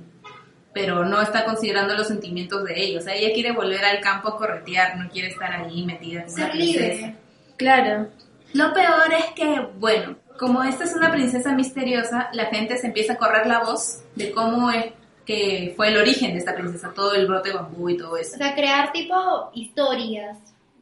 [0.75, 2.99] pero no está considerando los sentimientos de ella.
[2.99, 6.27] O sea, ella quiere volver al campo a corretear, no quiere estar ahí metida en
[6.29, 6.85] una Ser princesa.
[6.95, 7.17] libre.
[7.57, 8.09] Claro.
[8.55, 13.15] Lo peor es que, bueno, como esta es una princesa misteriosa, la gente se empieza
[13.15, 14.87] a correr la voz de cómo es
[15.25, 18.17] que fue el origen de esta princesa, todo el brote de bambú y todo O
[18.17, 18.37] eso.
[18.37, 20.37] sea, crear tipo historias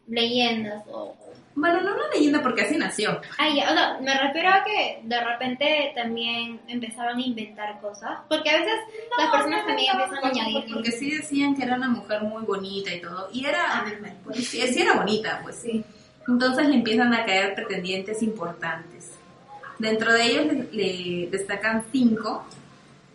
[0.09, 1.15] leyendas o...
[1.61, 3.21] Bueno, no una leyenda porque así nació.
[3.37, 8.19] Ay, ya, o sea, me refiero a que de repente también empezaban a inventar cosas,
[8.31, 8.79] porque a veces
[9.19, 10.73] las personas también empiezan a añadir...
[10.73, 13.29] Porque sí decían que era una mujer muy bonita y todo.
[13.31, 13.85] Y era,
[14.25, 15.57] pues, sí, sí era bonita, pues.
[15.57, 15.85] Sí.
[16.27, 19.13] Entonces le empiezan a caer pretendientes importantes.
[19.79, 22.47] Dentro de ellos le, le destacan cinco,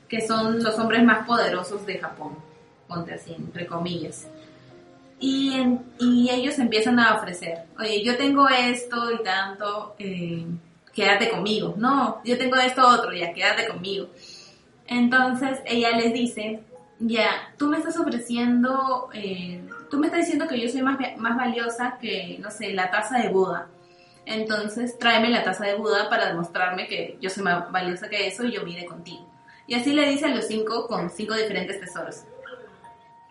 [0.07, 2.37] que son los hombres más poderosos de Japón,
[2.87, 4.27] ponte así, entre comillas.
[5.20, 5.55] Y,
[6.30, 10.45] ellos empiezan a ofrecer, oye, yo tengo esto y tanto, eh,
[10.93, 11.76] quédate conmigo.
[11.78, 14.07] No, yo tengo esto otro, ya, quédate conmigo.
[14.88, 16.61] Entonces ella les dice,
[16.99, 21.38] ya, tú me estás ofreciendo, eh, tú me estás diciendo que yo soy más, más
[21.38, 23.68] valiosa que, no sé, la taza de Buda.
[24.26, 28.43] Entonces tráeme la taza de Buda para demostrarme que yo soy más valiosa que eso
[28.43, 29.28] y yo iré contigo.
[29.68, 32.24] Y así le dice a los cinco con cinco diferentes tesoros.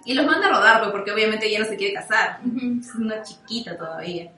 [0.05, 2.40] Y los manda a rodar, pues, porque obviamente ella no se quiere casar.
[2.80, 4.30] Es una chiquita todavía.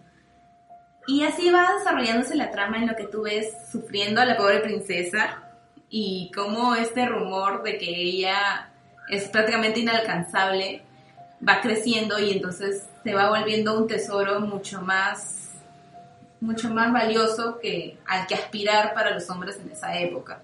[1.09, 4.61] Y así va desarrollándose la trama en lo que tú ves sufriendo a la pobre
[4.61, 5.43] princesa
[5.89, 8.71] y cómo este rumor de que ella
[9.09, 10.83] es prácticamente inalcanzable
[11.47, 15.53] va creciendo y entonces se va volviendo un tesoro mucho más
[16.41, 20.43] mucho más valioso que al que aspirar para los hombres en esa época.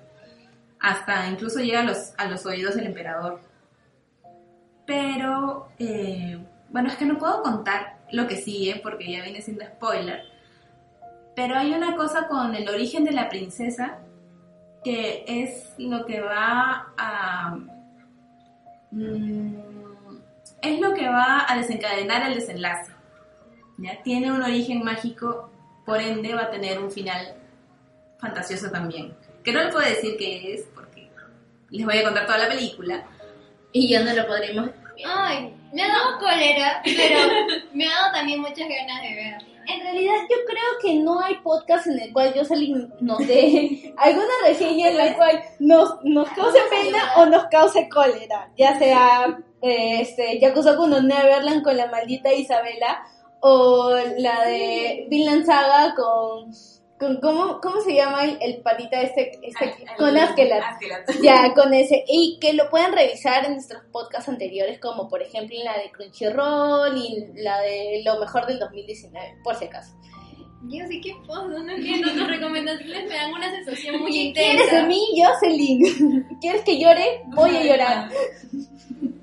[0.81, 3.41] Hasta incluso llega a los, a los oídos del emperador.
[4.87, 6.39] Pero, eh,
[6.71, 10.23] bueno, es que no puedo contar lo que sigue porque ya viene siendo spoiler.
[11.35, 13.99] Pero hay una cosa con el origen de la princesa
[14.85, 17.57] que es lo que va a...
[18.91, 19.55] mm,
[20.61, 22.93] es lo que va a desencadenar el desenlace.
[23.79, 24.03] ¿ya?
[24.03, 25.51] Tiene un origen mágico,
[25.85, 27.35] por ende va a tener un final
[28.19, 29.15] fantasioso también.
[29.43, 31.11] Que no le puedo decir qué es porque
[31.71, 33.05] les voy a contar toda la película.
[33.73, 34.71] Y ya no lo podremos.
[35.05, 37.21] Ay, me ha dado cólera, pero
[37.73, 39.53] me ha dado también muchas ganas de verla.
[39.69, 44.33] En realidad yo creo que no hay podcast en el cual Jocelyn nos dé alguna
[44.45, 48.51] reseña en la cual nos, nos cause pena o nos cause cólera.
[48.57, 53.05] Ya sea eh, este, Yakusoku no Neverland con la maldita Isabela
[53.41, 56.53] o la de Vinland Saga con...
[57.03, 59.33] con ¿cómo, ¿Cómo se llama el, el patita este?
[59.43, 60.63] este con Askelat.
[61.21, 62.05] Ya, con ese.
[62.07, 65.91] Y que lo puedan revisar en nuestros podcasts anteriores, como por ejemplo en la de
[65.91, 69.95] Crunchyroll y la de lo mejor del 2019, por si acaso.
[70.69, 74.71] Yo sí que puedo, no entiendo, tus recomendaciones me dan una sensación muy ¿Qué quieres
[74.71, 74.87] de intensa.
[74.87, 76.27] mí, Jocelyn?
[76.41, 77.23] ¿Quieres que llore?
[77.35, 78.09] Voy a llorar.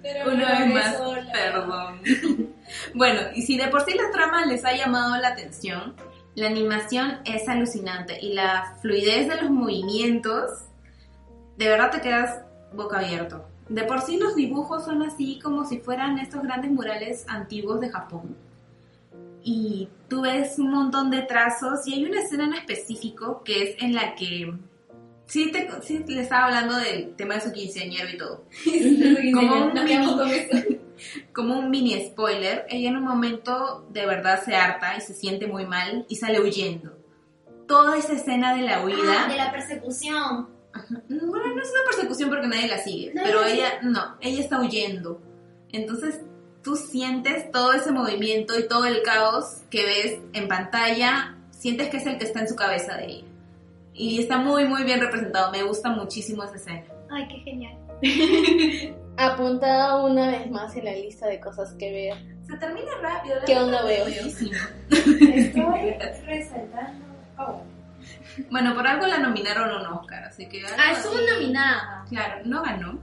[0.01, 1.31] Pero Una no vez me más, sola.
[1.31, 2.01] perdón.
[2.93, 5.95] bueno, y si de por sí la trama les ha llamado la atención,
[6.35, 10.51] la animación es alucinante y la fluidez de los movimientos,
[11.57, 12.41] de verdad te quedas
[12.73, 13.45] boca abierto.
[13.67, 17.89] De por sí los dibujos son así como si fueran estos grandes murales antiguos de
[17.89, 18.35] Japón.
[19.43, 23.81] Y tú ves un montón de trazos y hay una escena en específico que es
[23.81, 24.53] en la que...
[25.27, 28.43] Sí, te, sí le estaba hablando del tema de su quinceañero y todo.
[29.33, 30.78] Como un.
[31.33, 35.47] Como un mini spoiler, ella en un momento de verdad se harta y se siente
[35.47, 36.97] muy mal y sale huyendo.
[37.67, 40.49] Toda esa escena de la huida, Ah, de la persecución.
[40.99, 44.39] bueno, no es una persecución porque nadie la sigue, No, pero no, ella, no, ella
[44.41, 45.21] está huyendo.
[45.71, 46.19] Entonces
[46.63, 51.97] tú sientes todo ese movimiento y todo el caos que ves en pantalla, sientes que
[51.97, 53.25] es el que está en su cabeza de ella.
[53.93, 56.85] Y está muy, muy bien representado, me gusta muchísimo esa escena.
[57.11, 57.77] Ay, qué genial.
[59.19, 62.17] Apuntada una vez más en la lista de cosas que ver.
[62.47, 63.35] Se termina rápido.
[63.35, 64.05] la ¿Qué onda veo?
[64.07, 64.51] Estoy
[66.25, 67.05] resaltando.
[67.37, 67.61] Oh.
[68.49, 70.63] Bueno, por algo la nominaron a un Oscar, así que...
[70.77, 72.05] Ah, estuvo así- nominada.
[72.09, 72.97] Claro, no ganó,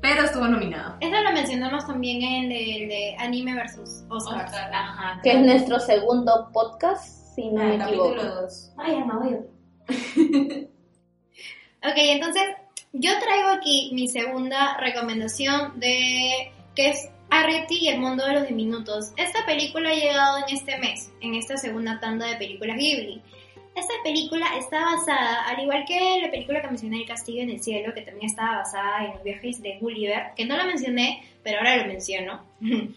[0.00, 0.94] pero estuvo nominado.
[1.00, 4.44] Eso lo mencionamos también en el de Anime versus Oscars.
[4.52, 5.20] Oscar, ajá.
[5.22, 8.22] Que es nuestro segundo podcast, si no me equivoco.
[8.22, 8.72] 2.
[8.78, 9.36] Ay, no voy.
[11.84, 12.42] Ok, entonces
[13.00, 18.48] yo traigo aquí mi segunda recomendación de que es Arreti y el mundo de los
[18.48, 19.12] diminutos.
[19.16, 23.22] Esta película ha llegado en este mes, en esta segunda tanda de películas Ghibli.
[23.74, 27.62] Esta película está basada, al igual que la película que mencioné, El Castillo en el
[27.62, 31.58] Cielo, que también estaba basada en los viajes de Gulliver, que no la mencioné, pero
[31.58, 32.42] ahora lo menciono.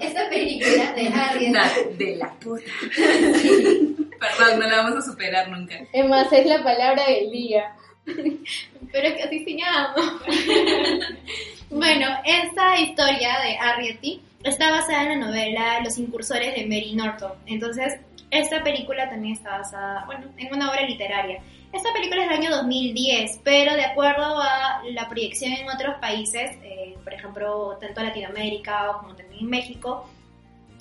[0.00, 1.10] Esta película de
[1.50, 2.62] La de la puta.
[4.18, 5.76] Perdón, no la vamos a superar nunca.
[5.92, 7.74] Es más, es la palabra del día.
[8.92, 9.94] Pero es que así se llama.
[11.70, 17.32] bueno, esta historia de Arrietty está basada en la novela Los incursores de Mary Norton.
[17.46, 17.98] Entonces,
[18.30, 21.40] esta película también está basada, bueno, en una obra literaria.
[21.72, 26.56] Esta película es del año 2010, pero de acuerdo a la proyección en otros países,
[26.62, 30.08] eh, por ejemplo, tanto Latinoamérica como también en México,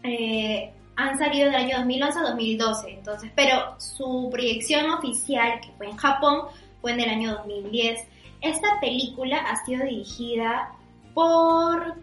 [0.03, 5.88] eh, han salido del año 2011 a 2012, entonces, pero su proyección oficial, que fue
[5.88, 6.47] en Japón,
[6.82, 7.99] fue en el año 2010.
[8.41, 10.71] Esta película ha sido dirigida
[11.13, 11.95] por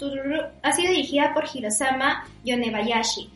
[0.62, 3.30] ha sido dirigida por Hirosama Yonebayashi.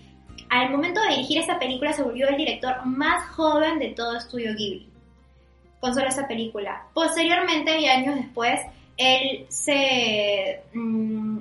[0.50, 4.54] Al momento de dirigir esta película se volvió el director más joven de todo Estudio
[4.56, 4.88] Ghibli.
[5.80, 6.84] Con solo esta película.
[6.94, 8.60] Posteriormente y años después,
[8.96, 11.38] él se mm,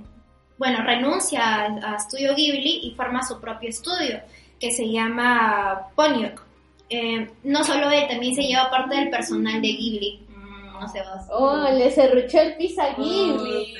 [0.58, 4.22] bueno, renuncia a, a Studio Ghibli y forma su propio estudio
[4.60, 6.47] que se llama Ponyok.
[6.90, 10.26] Eh, no solo él, también se lleva parte del personal de Ghibli.
[10.30, 11.26] Mm, no sé vos.
[11.32, 13.76] Oh, le cerruchó el piso a Ghibli.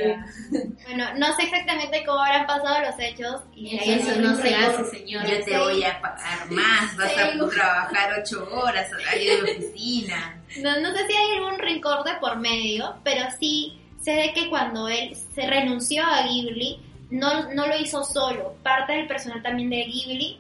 [0.86, 3.41] Bueno, no sé exactamente cómo habrán pasado los hechos.
[3.55, 5.26] Y Eso no se hace, señor.
[5.26, 10.41] Yo te voy a pagar más, vas a trabajar ocho horas, horario de oficina.
[10.62, 14.49] No, no sé si hay algún rencor de por medio, pero sí sé de que
[14.49, 16.80] cuando él se renunció a Ghibli,
[17.10, 18.55] no, no lo hizo solo.
[18.64, 20.39] Parte del personal también de Ghibli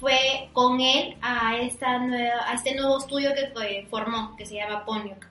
[0.00, 4.84] fue con él a, esta nueva, a este nuevo estudio que formó, que se llama
[4.84, 5.26] Ponyok.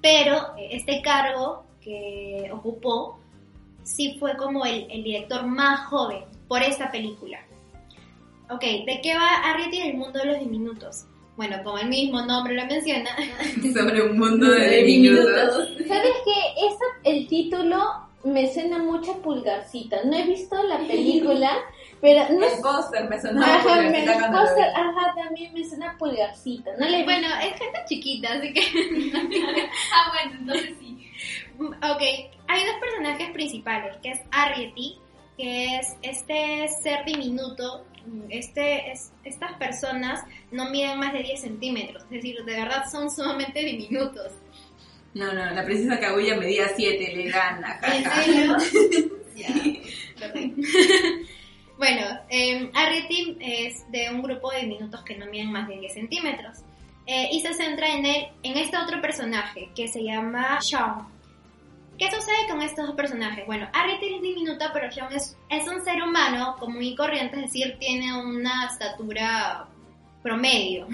[0.00, 3.18] Pero eh, este cargo que ocupó
[3.82, 7.38] sí fue como el, el director más joven por esta película.
[8.50, 11.04] Ok, ¿de qué va Arrietty del mundo de los diminutos?
[11.36, 13.10] Bueno, como el mismo nombre lo menciona,
[13.74, 15.68] Sobre un mundo de diminutos.
[15.86, 16.66] ¿Sabes qué?
[16.66, 17.78] Esa, el título
[18.24, 19.98] me suena mucho a Pulgarcita.
[20.04, 21.50] No he visto la película,
[22.00, 24.18] pero no El póster me sonaba Ajá, me, lo vi.
[24.18, 26.70] ajá, también me suena Pulgarcita.
[26.78, 28.60] No le Bueno, es gente chiquita, así que...
[29.92, 31.10] Ah, bueno, entonces sí.
[31.58, 32.02] ok,
[32.48, 34.98] hay dos personajes principales, que es Arrietty,
[35.36, 37.84] que es este ser diminuto.
[38.28, 40.22] Este, es, estas personas
[40.52, 44.32] no miden más de 10 centímetros, es decir, de verdad son sumamente diminutos.
[45.14, 47.80] No, no, la princesa Kaguya medía 7, le gana.
[47.82, 48.56] ¿En serio?
[49.36, 49.48] Ya.
[51.78, 55.92] Bueno, eh, Arrietty es de un grupo de diminutos que no miden más de 10
[55.92, 56.58] centímetros.
[57.06, 61.06] Eh, y se centra en, el, en este otro personaje que se llama Sean.
[61.98, 63.46] ¿Qué sucede con estos dos personajes?
[63.46, 67.42] Bueno, Arrietty es diminuta, pero Sean es, es un ser humano común y corriente, es
[67.52, 69.66] decir, tiene una estatura
[70.22, 70.88] promedio.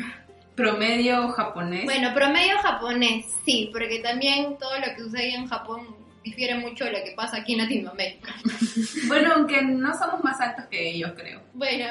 [0.54, 1.86] Promedio japonés.
[1.86, 6.92] Bueno, promedio japonés, sí, porque también todo lo que sucede en Japón difiere mucho de
[6.92, 8.34] lo que pasa aquí en Latinoamérica.
[9.06, 11.42] Bueno, aunque no somos más altos que ellos, creo.
[11.52, 11.86] Bueno,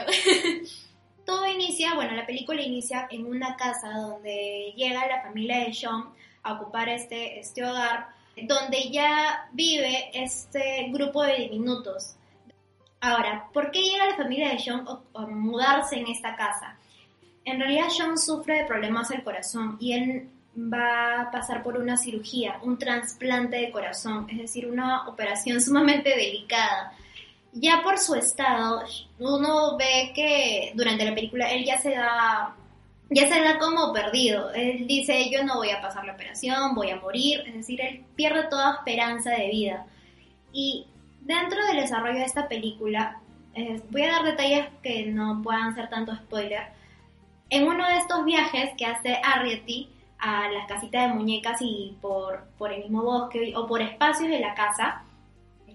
[1.25, 6.05] todo inicia, bueno, la película inicia en una casa donde llega la familia de Sean
[6.43, 8.07] a ocupar este, este hogar,
[8.43, 12.15] donde ya vive este grupo de diminutos.
[12.99, 16.77] Ahora, ¿por qué llega la familia de Sean a, mudarse en esta casa?
[17.45, 21.97] En realidad Sean sufre de problemas del corazón y él va a pasar por una
[21.97, 26.93] cirugía, un trasplante de corazón, es decir, una operación sumamente delicada.
[27.53, 28.83] Ya por su estado,
[29.19, 32.55] uno ve que durante la película él ya se da
[33.13, 34.53] ya se da como perdido.
[34.53, 37.43] Él dice, yo no voy a pasar la operación, voy a morir.
[37.45, 39.85] Es decir, él pierde toda esperanza de vida.
[40.53, 40.87] Y
[41.19, 43.19] dentro del desarrollo de esta película,
[43.53, 46.67] eh, voy a dar detalles que no puedan ser tanto spoiler.
[47.49, 49.89] En uno de estos viajes que hace Arrietty
[50.22, 54.39] a las casitas de muñecas y por, por el mismo bosque o por espacios de
[54.39, 55.03] la casa,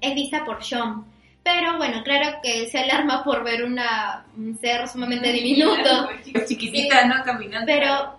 [0.00, 1.04] es vista por Sean.
[1.42, 6.08] Pero bueno, claro que se alarma por ver una, un ser sumamente diminuto.
[6.46, 7.22] Chiquitita, ¿no?
[7.24, 7.66] Caminando.
[7.66, 8.16] Pero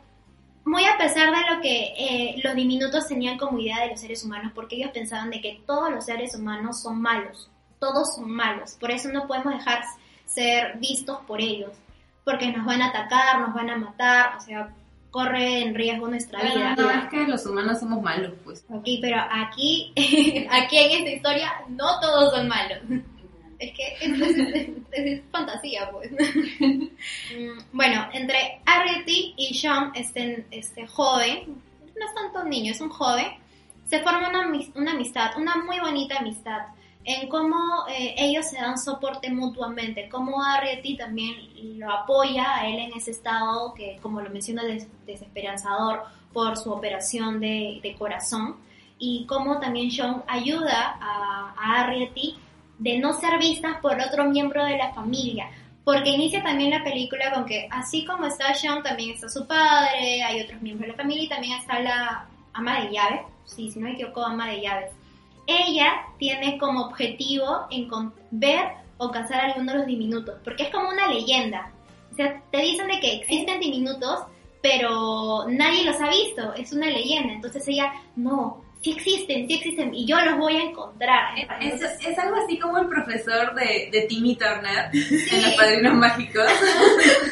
[0.68, 4.24] muy a pesar de lo que eh, los diminutos tenían como idea de los seres
[4.24, 7.50] humanos, porque ellos pensaban de que todos los seres humanos son malos,
[7.80, 9.84] todos son malos, por eso no podemos dejar
[10.26, 11.72] ser vistos por ellos,
[12.26, 14.74] porque nos van a atacar, nos van a matar, o sea,
[15.18, 16.76] corre en riesgo nuestra vida.
[16.76, 18.64] No, es que los humanos somos malos, pues.
[18.70, 19.92] Ok, pero aquí,
[20.52, 22.78] aquí en esta historia no todos son malos.
[23.58, 26.12] Es que es, es- es- fantasía, pues.
[26.60, 31.62] Mm, bueno, entre Arrietty y Sean, este, este joven,
[32.00, 33.26] no es tanto un niño, es un joven,
[33.90, 36.60] se forma una, una amistad, una muy bonita amistad,
[37.10, 41.34] en cómo eh, ellos se dan soporte mutuamente, cómo Arrietty también
[41.80, 46.04] lo apoya a él en ese estado que, como lo menciona, des- desesperanzador
[46.34, 48.58] por su operación de, de corazón,
[49.00, 52.36] y cómo también Sean ayuda a, a Arrietty
[52.78, 55.50] de no ser vista por otro miembro de la familia.
[55.86, 60.22] Porque inicia también la película con que así como está Sean, también está su padre,
[60.24, 63.80] hay otros miembros de la familia y también está la ama de llaves, sí, si
[63.80, 64.92] no me equivoco, ama de llaves.
[65.48, 67.68] Ella tiene como objetivo
[68.32, 68.68] ver
[68.98, 71.72] o cazar a alguno de los diminutos, porque es como una leyenda.
[72.12, 74.22] O sea, te dicen de que existen diminutos,
[74.62, 77.34] pero nadie los ha visto, es una leyenda.
[77.34, 81.38] Entonces ella, no, sí existen, sí existen, y yo los voy a encontrar.
[81.62, 86.46] Es, es algo así como el profesor de, de Timmy Turner en Los Padrinos Mágicos.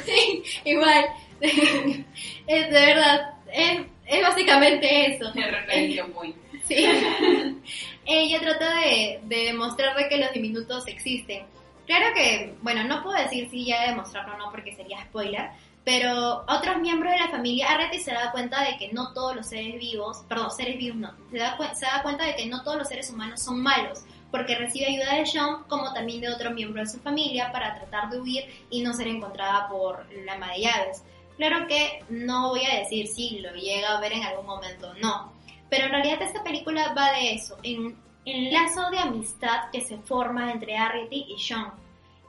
[0.05, 1.05] Sí, igual.
[1.41, 5.32] es de verdad, es, es básicamente eso.
[5.34, 6.36] Me referencia muy.
[6.68, 7.61] Sí.
[8.05, 11.45] Ella trata de, de demostrar de que los diminutos existen.
[11.86, 15.51] Claro que, bueno, no puedo decir si ya de demostrarlo o no porque sería spoiler,
[15.86, 19.47] pero otros miembros de la familia, Arreti se da cuenta de que no todos los
[19.47, 22.78] seres vivos, perdón, seres vivos no, se da, se da cuenta de que no todos
[22.78, 26.82] los seres humanos son malos, porque recibe ayuda de Sean como también de otro miembro
[26.82, 30.61] de su familia para tratar de huir y no ser encontrada por la ama de
[30.61, 31.03] llaves.
[31.38, 35.35] Claro que no voy a decir si lo llega a ver en algún momento, no.
[35.70, 37.95] Pero en realidad esta película va de eso, en
[38.26, 41.72] el lazo de amistad que se forma entre Arrietty y Sean.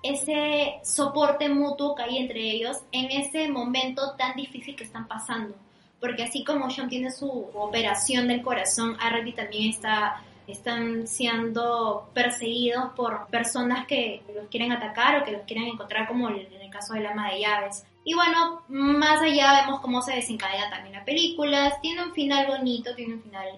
[0.02, 5.54] Ese soporte mutuo que hay entre ellos en ese momento tan difícil que están pasando.
[6.00, 12.92] Porque así como Sean tiene su operación del corazón, Arrietty también está están siendo perseguidos
[12.94, 16.94] por personas que los quieren atacar o que los quieren encontrar como en el caso
[16.94, 17.84] del ama de llaves.
[18.06, 21.76] Y bueno, más allá vemos cómo se desencadena también la película.
[21.82, 23.48] Tiene un final bonito, tiene un final...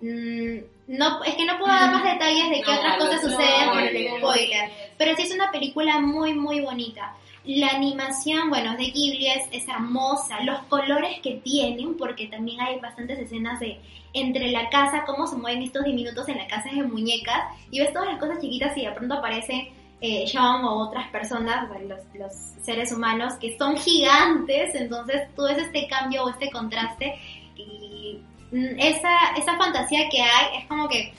[0.00, 3.68] mm, no, es que no puedo dar más detalles de qué No, otras cosas suceden
[3.68, 4.70] por el spoiler.
[4.96, 7.14] Pero sí es una película muy, muy bonita.
[7.44, 10.40] La animación, bueno, es de Ghibli, es, es hermosa.
[10.40, 13.78] Los colores que tienen, porque también hay bastantes escenas de
[14.14, 17.42] entre la casa, cómo se mueven estos diminutos en la casa de muñecas.
[17.70, 19.68] Y ves todas las cosas chiquitas y de pronto aparecen
[20.00, 22.32] eh, Sean o otras personas, los, los
[22.62, 24.74] seres humanos, que son gigantes.
[24.74, 27.14] Entonces tú ves este cambio o este contraste.
[27.56, 28.20] Y
[28.52, 31.12] mm, esa, esa fantasía que hay es como que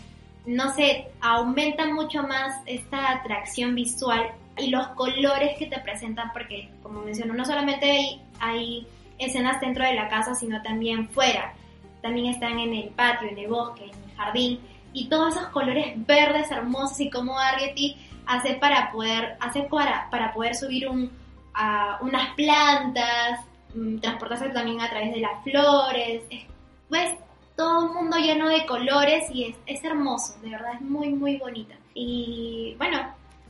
[0.46, 6.70] no sé, aumenta mucho más esta atracción visual y los colores que te presentan, porque
[6.82, 8.88] como menciono, no solamente hay, hay
[9.20, 11.54] escenas dentro de la casa, sino también fuera.
[12.02, 14.60] También están en el patio, en el bosque, en el jardín,
[14.92, 17.96] y todos esos colores verdes hermosos y como Arrietty
[18.30, 21.12] hace para poder, hace para, para poder subir un,
[21.54, 23.42] a unas plantas,
[23.76, 26.46] mm, transportarse también a través de las flores, es-
[26.88, 27.14] pues
[27.58, 31.38] todo un mundo lleno de colores y es, es hermoso, de verdad es muy muy
[31.38, 31.76] bonita.
[31.94, 32.98] Y bueno,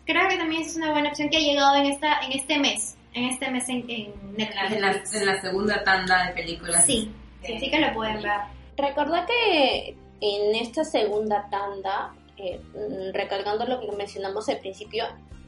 [0.05, 2.97] creo que también es una buena opción que ha llegado en esta en este mes,
[3.13, 4.71] en este mes en, en Netflix.
[4.73, 6.83] En la, en la segunda tanda de películas.
[6.85, 7.11] Sí,
[7.43, 8.39] sí, sí que lo pueden ver.
[8.77, 15.05] Recordá que en esta segunda tanda, eh, mm, recalcando lo que mencionamos al principio,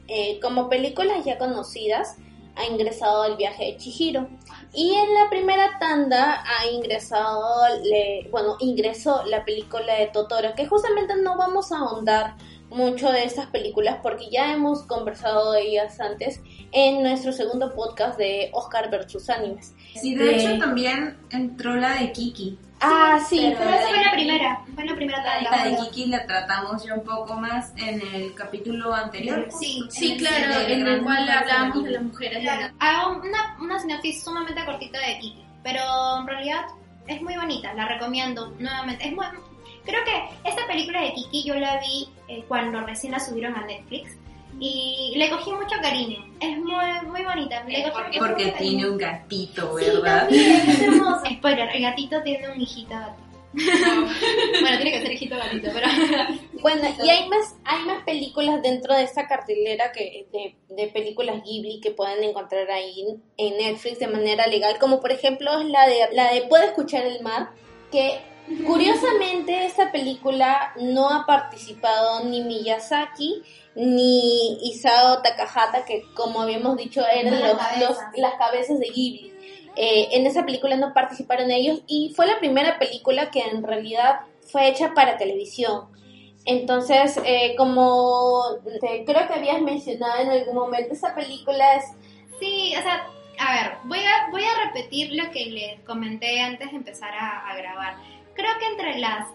[0.08, 2.16] eh, como películas ya conocidas,
[2.54, 4.28] ha ingresado el viaje de Chihiro.
[4.74, 7.42] Y en la primera tanda ha ingresado,
[7.82, 12.34] le- bueno, ingresó la película de Totoro, que justamente no vamos a ahondar
[12.70, 16.40] mucho de estas películas porque ya hemos conversado de ellas antes
[16.72, 19.74] en nuestro segundo podcast de Oscar versus Animes.
[19.94, 22.58] Sí, de De- hecho también entró la de Kiki.
[22.82, 25.64] Ah, sí, Pero pero esa fue la primera, fue la primera La tanda.
[25.70, 29.48] de Kiki la tratamos ya un poco más en el capítulo anterior.
[29.58, 32.48] Sí, Sí, claro, en el cual hablábamos de las mujeres.
[32.80, 35.80] Hago una, una sinopsis sumamente cortita de Kiki, pero
[36.20, 36.62] en realidad
[37.06, 39.06] es muy bonita, la recomiendo nuevamente.
[39.06, 39.26] Es muy,
[39.84, 43.64] creo que esta película de Kiki yo la vi eh, cuando recién la subieron a
[43.64, 44.16] Netflix
[44.64, 46.24] y le cogí mucho cariño.
[46.40, 47.64] Es muy, muy bonita.
[47.64, 50.20] Le porque- mucho Porque tiene un gatito, Sí, ¿verdad?
[50.20, 51.22] también, es hermoso.
[51.38, 53.16] Spoiler, el gatito tiene un hijito gato.
[53.54, 55.86] bueno, tiene que ser hijito gatito, pero...
[56.62, 61.42] Bueno, y hay más, hay más películas dentro de esta cartelera que de, de películas
[61.44, 63.04] Ghibli que pueden encontrar ahí
[63.36, 67.04] en Netflix de manera legal, como por ejemplo es la de la de Puede escuchar
[67.04, 67.50] el mar,
[67.90, 68.20] que
[68.66, 73.42] curiosamente esta película no ha participado ni Miyazaki
[73.74, 79.32] ni Isao Takahata, que como habíamos dicho eran Las los, las cabezas de Ghibli.
[79.76, 84.20] Eh, en esa película no participaron ellos y fue la primera película que en realidad
[84.50, 85.86] fue hecha para televisión.
[86.44, 88.42] Entonces, eh, como
[88.80, 91.84] te- creo que habías mencionado en algún momento, esa película es...
[92.40, 93.06] Sí, o sea,
[93.38, 97.48] a ver, voy a, voy a repetir lo que les comenté antes de empezar a,
[97.48, 97.94] a grabar.
[98.34, 99.28] Creo que entre las,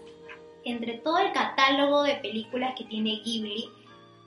[0.64, 3.70] entre todo el catálogo de películas que tiene Ghibli,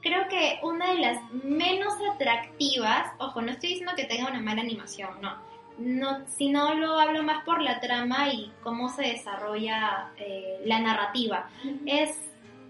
[0.01, 4.61] creo que una de las menos atractivas, ojo, no estoy diciendo que tenga una mala
[4.61, 5.37] animación, no,
[5.77, 11.49] no, sino lo hablo más por la trama y cómo se desarrolla eh, la narrativa.
[11.85, 12.17] Es,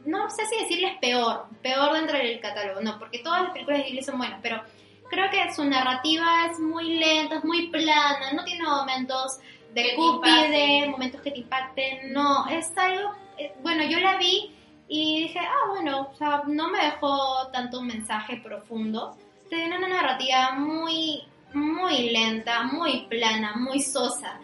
[0.05, 3.85] no sé si decirles peor, peor dentro del catálogo, no, porque todas las películas de
[3.85, 4.61] Ghibli son buenas, pero
[5.09, 9.39] creo que su narrativa es muy lenta, es muy plana, no tiene momentos
[9.74, 10.45] de cúspide,
[10.78, 10.91] impacten.
[10.91, 14.51] momentos que te impacten, no, es algo, eh, bueno, yo la vi
[14.88, 19.15] y dije, ah, bueno, o sea, no me dejó tanto un mensaje profundo,
[19.49, 24.39] tiene una narrativa muy, muy lenta, muy plana, muy sosa,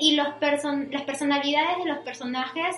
[0.00, 2.76] y los person las personalidades de los personajes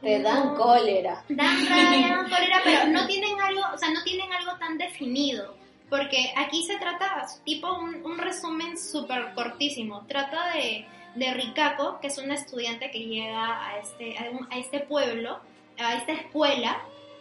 [0.00, 0.54] Te dan No.
[0.54, 1.22] cólera.
[1.28, 5.54] dan rabia, dan cólera, pero no tienen algo, o sea, no tienen algo tan definido.
[5.88, 10.04] Porque aquí se trata, tipo, un, un resumen súper cortísimo.
[10.06, 10.84] Trata de,
[11.16, 15.40] de Rikako, que es una estudiante que llega a este, a, este pueblo,
[15.78, 16.80] a esta escuela,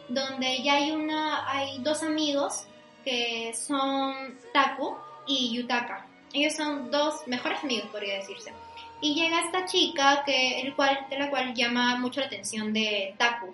[0.10, 2.66] donde ya hay, una, hay dos amigos
[3.04, 6.08] que son Taku y Yutaka.
[6.34, 8.52] Ellos son dos mejores amigos, podría decirse.
[9.00, 13.16] Y llega esta chica que, el cual, de la cual llama mucho la atención de
[13.18, 13.54] Taku.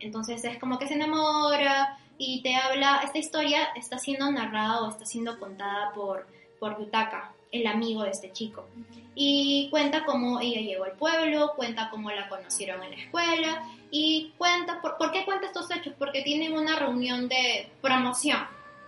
[0.00, 4.90] Entonces es como que se enamora y te habla, esta historia está siendo narrada o
[4.90, 6.26] está siendo contada por,
[6.58, 8.68] por Yutaka, el amigo de este chico.
[9.14, 14.32] Y cuenta cómo ella llegó al pueblo, cuenta cómo la conocieron en la escuela y
[14.38, 15.94] cuenta, ¿por, ¿por qué cuenta estos hechos?
[15.98, 18.38] Porque tienen una reunión de promoción.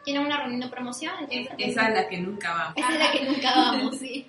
[0.05, 1.53] Tienen una reunión de promoción, entonces...
[1.59, 2.73] Esa es la que nunca va.
[2.77, 4.27] Esa es la que nunca vamos, sí.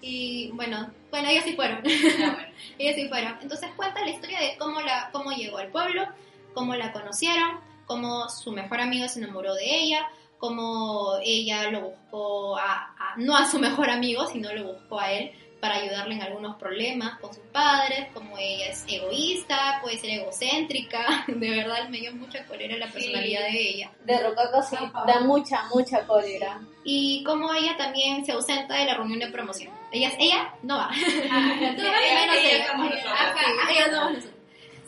[0.00, 1.82] Y bueno, bueno, ellos sí fueron.
[2.78, 3.36] sí fueron.
[3.42, 6.06] Entonces cuenta la historia de cómo, la, cómo llegó al pueblo,
[6.54, 10.08] cómo la conocieron, cómo su mejor amigo se enamoró de ella,
[10.38, 15.12] cómo ella lo buscó a, a- no a su mejor amigo, sino lo buscó a
[15.12, 20.10] él para ayudarle en algunos problemas con sus padres, como ella es egoísta, puede ser
[20.10, 23.90] egocéntrica, de verdad me dio mucha cólera la personalidad de ella.
[24.04, 24.76] De Rococo sí,
[25.06, 26.60] da mucha, mucha cólera.
[26.84, 29.72] y como ella también se ausenta de la reunión de promoción.
[29.90, 30.90] Ella, ella no va.
[30.94, 32.74] ella- Menos ella ella.
[32.76, 33.04] nosotros.
[33.12, 34.12] Ajá, ella no va.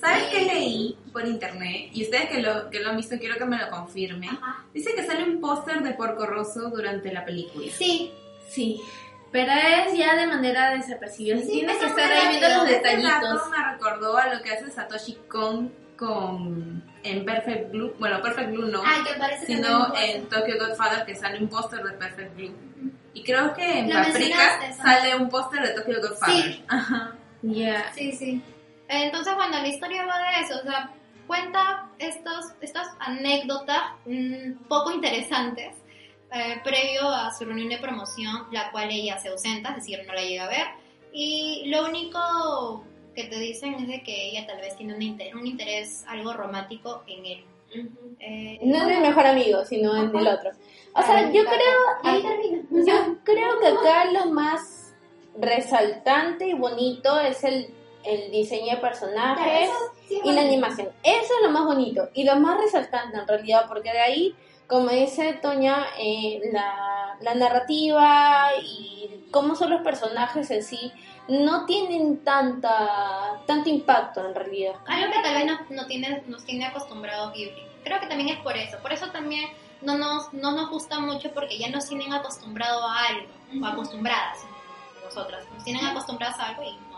[0.00, 1.90] ¿Sabes qué leí por internet?
[1.92, 4.30] Y ustedes que lo, que lo han visto, quiero que me lo confirmen.
[4.30, 4.64] Ajá.
[4.72, 7.66] Dice que sale un póster de Porco Rosso durante la película.
[7.72, 8.12] Sí,
[8.48, 8.80] Sí,
[9.30, 11.38] pero es ya de manera desapercibida.
[11.38, 12.68] Sí, Tienes que estar ahí viendo los.
[12.68, 13.12] Este detallitos.
[13.12, 17.94] dato me recordó a lo que hace Satoshi Kon con en Perfect Blue.
[18.00, 18.82] Bueno, Perfect Blue no.
[18.84, 21.92] ah, que parece que sino no me en Tokyo Godfather que sale un póster de
[21.92, 22.54] Perfect Blue.
[23.14, 26.42] Y creo que en Paprika sale un póster de Tokyo Godfather.
[26.52, 26.64] Sí.
[26.68, 27.14] Ajá.
[27.42, 27.92] Ya.
[27.94, 28.42] Sí, sí.
[28.90, 30.92] Entonces, bueno, la historia va de eso, o sea,
[31.28, 35.76] cuenta estos, estas anécdotas mm, poco interesantes
[36.32, 40.12] eh, previo a su reunión de promoción, la cual ella se ausenta, es decir, no
[40.12, 40.66] la llega a ver.
[41.12, 42.84] Y lo único
[43.14, 46.32] que te dicen es de que ella tal vez tiene un interés, un interés algo
[46.32, 47.44] romántico en él.
[48.18, 50.50] Eh, No en el mejor amigo, sino en el otro.
[50.94, 52.62] O sea, yo creo, Ahí termina.
[52.70, 54.94] yo creo que acá lo más
[55.38, 57.72] resaltante y bonito es el,
[58.04, 59.70] el diseño de personajes
[60.08, 60.88] y la animación.
[61.02, 64.34] Eso es lo más bonito y lo más resaltante en realidad, porque de ahí,
[64.66, 70.92] como dice Toña, eh, la, la narrativa y cómo son los personajes en sí
[71.30, 74.74] no tienen tanta tanto impacto en realidad.
[74.86, 77.62] Algo que tal vez nos, no tiene, nos tiene acostumbrados Ghibli.
[77.84, 78.78] Creo que también es por eso.
[78.78, 79.48] Por eso también
[79.82, 83.28] no nos, no nos gusta mucho porque ya nos tienen acostumbrado a algo.
[83.62, 84.38] O acostumbradas.
[85.04, 85.44] Nosotras.
[85.54, 86.89] Nos tienen acostumbradas a algo y.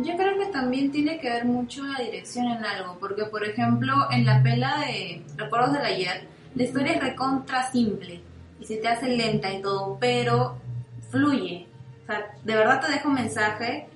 [0.00, 3.94] Yo creo que también tiene que ver mucho la dirección en algo, porque por ejemplo
[4.10, 8.20] en la pela de Recuerdos del Ayer, la historia es recontra simple
[8.60, 10.56] y se te hace lenta y todo, pero
[11.10, 11.66] fluye.
[12.04, 13.88] O sea, de verdad te deja un mensaje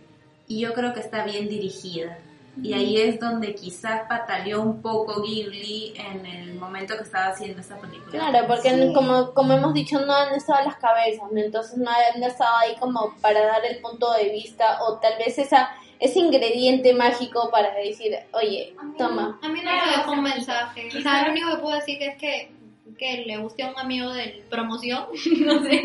[0.49, 2.19] y yo creo que está bien dirigida.
[2.63, 7.61] Y ahí es donde quizás pataleó un poco Ghibli en el momento que estaba haciendo
[7.63, 8.11] esa película.
[8.11, 8.93] Claro, porque Sí.
[8.93, 11.41] como, como hemos dicho, no han estado las cabezas, ¿no?
[11.41, 15.39] entonces no han estado ahí como para dar el punto de vista o tal vez
[15.39, 15.71] esa
[16.03, 19.39] ese ingrediente mágico para decir, oye, toma.
[19.41, 20.89] A mí no me dejó un mensaje.
[20.89, 22.51] O sea, lo único que puedo decir es que,
[22.99, 25.07] que le gustó a un amigo del promoción.
[25.47, 25.85] no sé.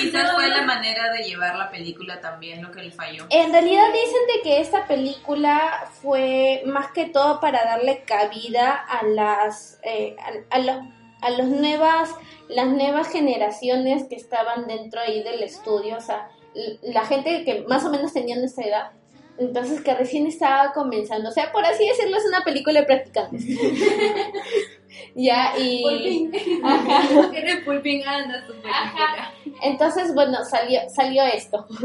[0.00, 3.26] Quizás fue la manera de llevar la película también lo que le falló.
[3.30, 9.04] En realidad dicen de que esta película fue más que todo para darle cabida a
[9.04, 10.76] las eh, a, a los
[11.20, 12.14] a los nuevas
[12.48, 16.30] las nuevas generaciones que estaban dentro ahí del estudio, o sea,
[16.82, 18.92] la gente que más o menos tenía nuestra edad,
[19.38, 23.44] entonces que recién estaba comenzando, o sea, por así decirlo, es una película de practicantes.
[25.14, 26.30] ya y
[26.62, 27.30] Ajá.
[27.32, 29.32] Eres Pulping anda su película.
[29.62, 31.66] Entonces, bueno, salió, salió esto.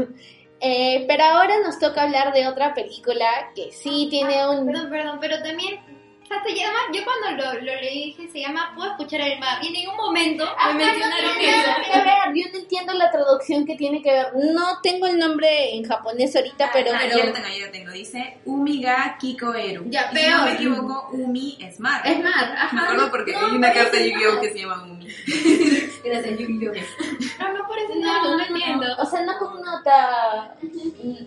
[0.66, 4.64] Eh, pero ahora nos toca hablar de otra película que sí tiene un...
[4.64, 5.78] Perdón, perdón, pero también.
[6.24, 9.38] O sea, se llama, yo cuando lo, lo leí dije, se llama Puedo escuchar el
[9.38, 9.58] mar.
[9.62, 11.70] Y en ningún momento me mencionaron eso.
[11.92, 14.26] A ver, yo no entiendo la traducción que tiene que ver.
[14.54, 16.90] No tengo el nombre en japonés ahorita, pero...
[16.94, 17.92] Ah, ya lo tengo, ya lo tengo.
[17.92, 19.84] Dice Umi ga Kikoeru.
[19.90, 22.00] Ya, y si no pero- me equivoco, Umi es mar.
[22.04, 22.32] Es mar,
[22.72, 22.82] Me ajá.
[22.84, 25.06] acuerdo porque hay una carta de Yu-Gi-Oh que se llama Umi.
[26.04, 26.72] Gracias, Yu-Gi-Oh.
[27.38, 28.86] No, no por ese No, no, no, entiendo.
[28.98, 30.54] O sea, no connota...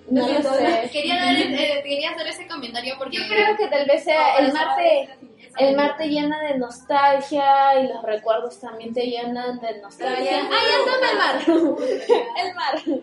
[0.09, 0.89] No lo sé.
[0.91, 3.17] Quería, dar, eh, quería hacer ese comentario porque.
[3.17, 4.69] Yo creo que tal vez sea el mar
[5.59, 10.41] el mar te llena de nostalgia y los recuerdos también te llenan de nostalgia.
[10.51, 11.77] ¡Ay, anda el mar!
[12.45, 13.01] el mar.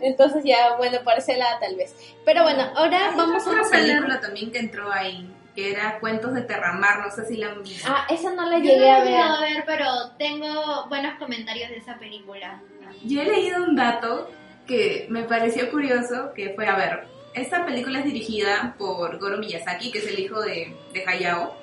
[0.00, 1.94] Entonces ya, bueno, por ese lado tal vez.
[2.24, 6.42] Pero bueno, ahora vamos a una película también que entró ahí, que era Cuentos de
[6.42, 7.88] Terramar, no sé si la han visto.
[7.90, 9.50] Ah, esa no la Yo llegué no a he llegado ver.
[9.50, 9.86] a ver, pero
[10.18, 12.60] tengo buenos comentarios de esa película.
[13.04, 14.28] Yo he leído un dato
[14.66, 19.90] que me pareció curioso, que fue, a ver, esta película es dirigida por Goro Miyazaki,
[19.90, 20.76] que es el hijo de,
[21.06, 21.54] Hayao,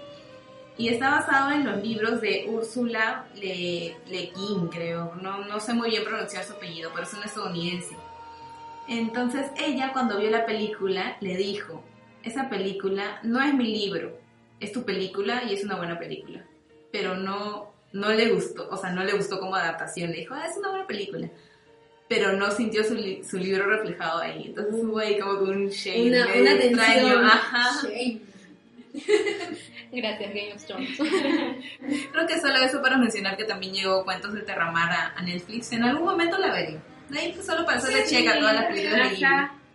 [0.77, 5.73] y está basado en los libros de Úrsula Le, Le Guin, creo, no, no sé
[5.73, 7.95] muy bien pronunciar su apellido, pero es una estadounidense.
[8.87, 11.83] Entonces ella cuando vio la película le dijo,
[12.23, 14.17] esa película no es mi libro,
[14.59, 16.45] es tu película y es una buena película,
[16.91, 20.45] pero no, no le gustó, o sea, no le gustó como adaptación, le dijo, ah,
[20.49, 21.29] es una buena película,
[22.09, 25.69] pero no sintió su, li- su libro reflejado ahí, entonces hubo ahí como que un
[25.69, 27.87] shade Una, una extraño, ajá.
[27.87, 28.21] Shame.
[29.91, 30.97] Gracias, Game of Thrones.
[32.11, 35.83] Creo que solo eso para mencionar que también llegó Cuentos de Terramar a, Netflix, en
[35.83, 36.79] algún momento la veré.
[37.17, 39.27] Ahí fue solo para hacerle check a todas las películas de.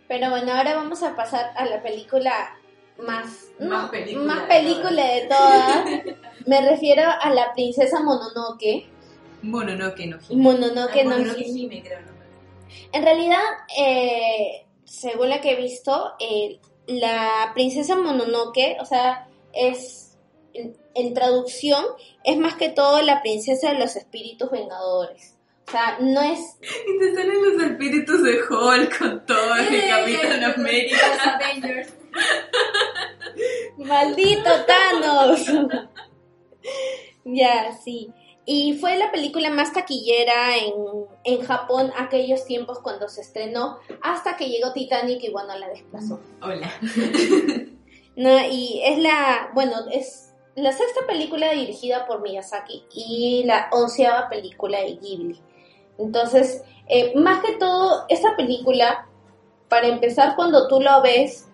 [0.07, 2.57] Pero bueno, ahora vamos a pasar a la película
[2.99, 5.85] más, no, Más película más de película de todas.
[6.47, 8.87] Me refiero a la princesa Mononoke.
[9.43, 10.19] Mononoke no.
[10.31, 11.43] Mononoke Ah, no Mononoke.
[11.47, 12.14] Hime, creo, ¿no?
[12.93, 13.43] En realidad,
[13.79, 20.17] eh, según la que he visto, eh, la princesa Mononoke, o sea, es
[20.53, 21.85] en, en traducción
[22.25, 25.35] es más que todo la princesa de los espíritus vengadores.
[25.67, 30.45] O sea, no es Y te salen los espíritus de Hulk con todo el Capitán
[30.45, 30.97] América.
[31.09, 31.95] Los Avengers.
[33.79, 35.41] Maldito Thanos.
[37.25, 38.13] ya, sí.
[38.47, 40.75] Y fue la película más taquillera en,
[41.25, 46.21] en Japón aquellos tiempos cuando se estrenó, hasta que llegó Titanic y bueno, la desplazó.
[46.43, 46.71] Hola.
[48.17, 54.29] No, y es la, bueno, es la sexta película dirigida por Miyazaki y la onceava
[54.29, 55.41] película de Ghibli.
[55.99, 59.09] Entonces, eh, más que todo, esta película,
[59.69, 61.49] para empezar, cuando tú lo ves,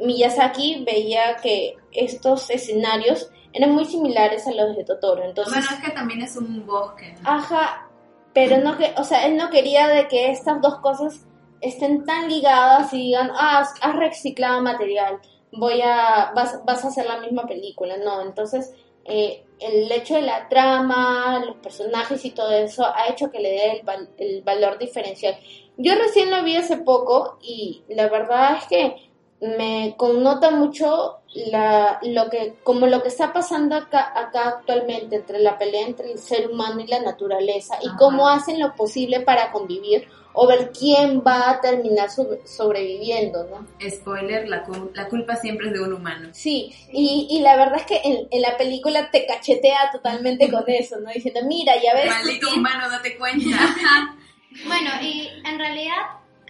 [0.00, 5.24] Miyazaki veía que estos escenarios eran muy similares a los de Totoro.
[5.24, 7.14] Entonces, Bueno, es que también es un bosque.
[7.22, 7.30] ¿no?
[7.30, 7.88] Ajá,
[8.32, 11.26] pero no que, o sea, él no quería de que estas dos cosas
[11.60, 15.18] estén tan ligadas y digan, ah, has, reciclado material,
[15.52, 18.72] voy a, vas, vas a hacer la misma película, no, entonces
[19.04, 23.50] eh, el hecho de la trama, los personajes y todo eso ha hecho que le
[23.50, 25.36] dé el, val- el valor diferencial.
[25.76, 29.09] Yo recién lo vi hace poco y la verdad es que
[29.40, 35.38] me connota mucho la, lo que, como lo que está pasando acá, acá actualmente entre
[35.38, 39.50] la pelea entre el ser humano y la naturaleza y cómo hacen lo posible para
[39.52, 43.66] convivir o ver quién va a terminar sobre- sobreviviendo, ¿no?
[43.90, 46.28] Spoiler, la, cul- la culpa siempre es de un humano.
[46.32, 50.64] Sí, y, y la verdad es que en, en la película te cachetea totalmente con
[50.68, 51.10] eso, ¿no?
[51.10, 53.46] Diciendo, mira, ya ves, Maldito humano, date cuenta.
[54.66, 55.94] Bueno, y en realidad,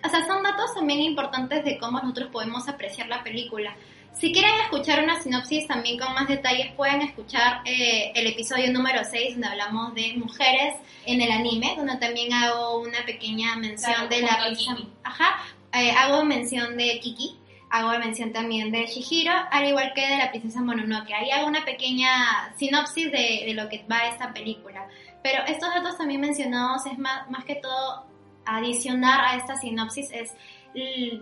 [0.05, 3.77] o sea, son datos también importantes de cómo nosotros podemos apreciar la película.
[4.13, 9.03] Si quieren escuchar una sinopsis también con más detalles, pueden escuchar eh, el episodio número
[9.05, 10.75] 6, donde hablamos de mujeres
[11.07, 14.53] en el anime, donde también hago una pequeña mención Claro, de la.
[15.05, 15.39] Ajá,
[15.73, 17.39] eh, hago mención de Kiki,
[17.71, 21.15] hago mención también de Shihiro, al igual que de la princesa Mononoke.
[21.15, 24.89] Ahí hago una pequeña sinopsis de, de lo que va esta película.
[25.23, 28.10] Pero estos datos también mencionados es más, más que todo
[28.45, 30.35] adicionar a esta sinopsis es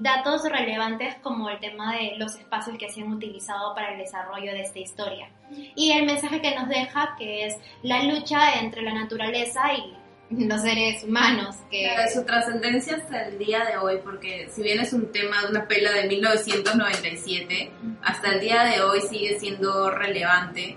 [0.00, 4.52] datos relevantes como el tema de los espacios que se han utilizado para el desarrollo
[4.52, 5.30] de esta historia.
[5.74, 9.94] Y el mensaje que nos deja que es la lucha entre la naturaleza y
[10.30, 11.56] los seres humanos.
[11.70, 15.48] Que su trascendencia hasta el día de hoy, porque si bien es un tema de
[15.48, 17.70] una pela de 1997,
[18.02, 20.76] hasta el día de hoy sigue siendo relevante,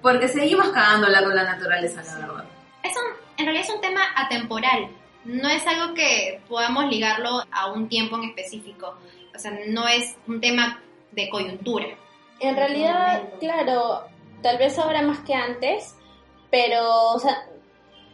[0.00, 2.44] porque seguimos cagándola con la naturaleza, la verdad.
[2.82, 3.04] es un,
[3.36, 4.88] en realidad es un tema atemporal.
[5.24, 8.96] No es algo que podamos ligarlo a un tiempo en específico.
[9.34, 10.82] O sea, no es un tema
[11.12, 11.86] de coyuntura.
[12.40, 14.04] En realidad, claro,
[14.42, 15.94] tal vez ahora más que antes,
[16.50, 17.46] pero, o sea,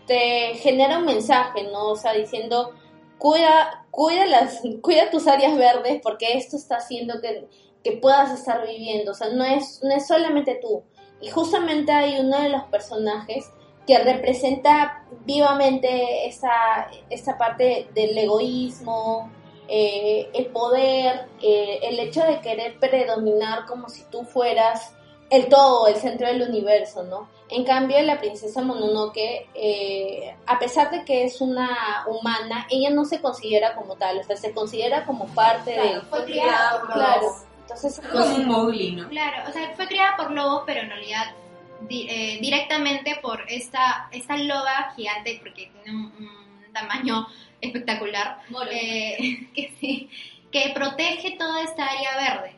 [0.07, 1.89] te genera un mensaje, ¿no?
[1.89, 2.75] O sea, diciendo,
[3.19, 7.49] cuida, cuida, las, cuida tus áreas verdes porque esto está haciendo que,
[7.83, 9.13] que puedas estar viviendo.
[9.13, 10.83] O sea, no es, no es solamente tú.
[11.21, 13.51] Y justamente hay uno de los personajes
[13.89, 19.31] que representa vivamente esa, esa parte del egoísmo,
[19.66, 24.94] eh, el poder, eh, el hecho de querer predominar como si tú fueras
[25.31, 27.31] el todo, el centro del universo, ¿no?
[27.48, 33.06] En cambio, la princesa Mononoke, eh, a pesar de que es una humana, ella no
[33.06, 36.02] se considera como tal, o sea, se considera como parte Claro, del...
[36.02, 37.36] fue criada por Claro, lobos.
[37.62, 37.98] entonces...
[37.98, 39.09] Es como un Mowgli, ¿no?
[39.09, 41.24] Claro, o sea, fue criada por lobos, pero en realidad
[41.83, 47.27] di- eh, directamente por esta, esta loba gigante, porque tiene un, un tamaño
[47.61, 48.39] espectacular,
[48.71, 50.09] eh, que, sí,
[50.51, 52.53] que protege toda esta área verde.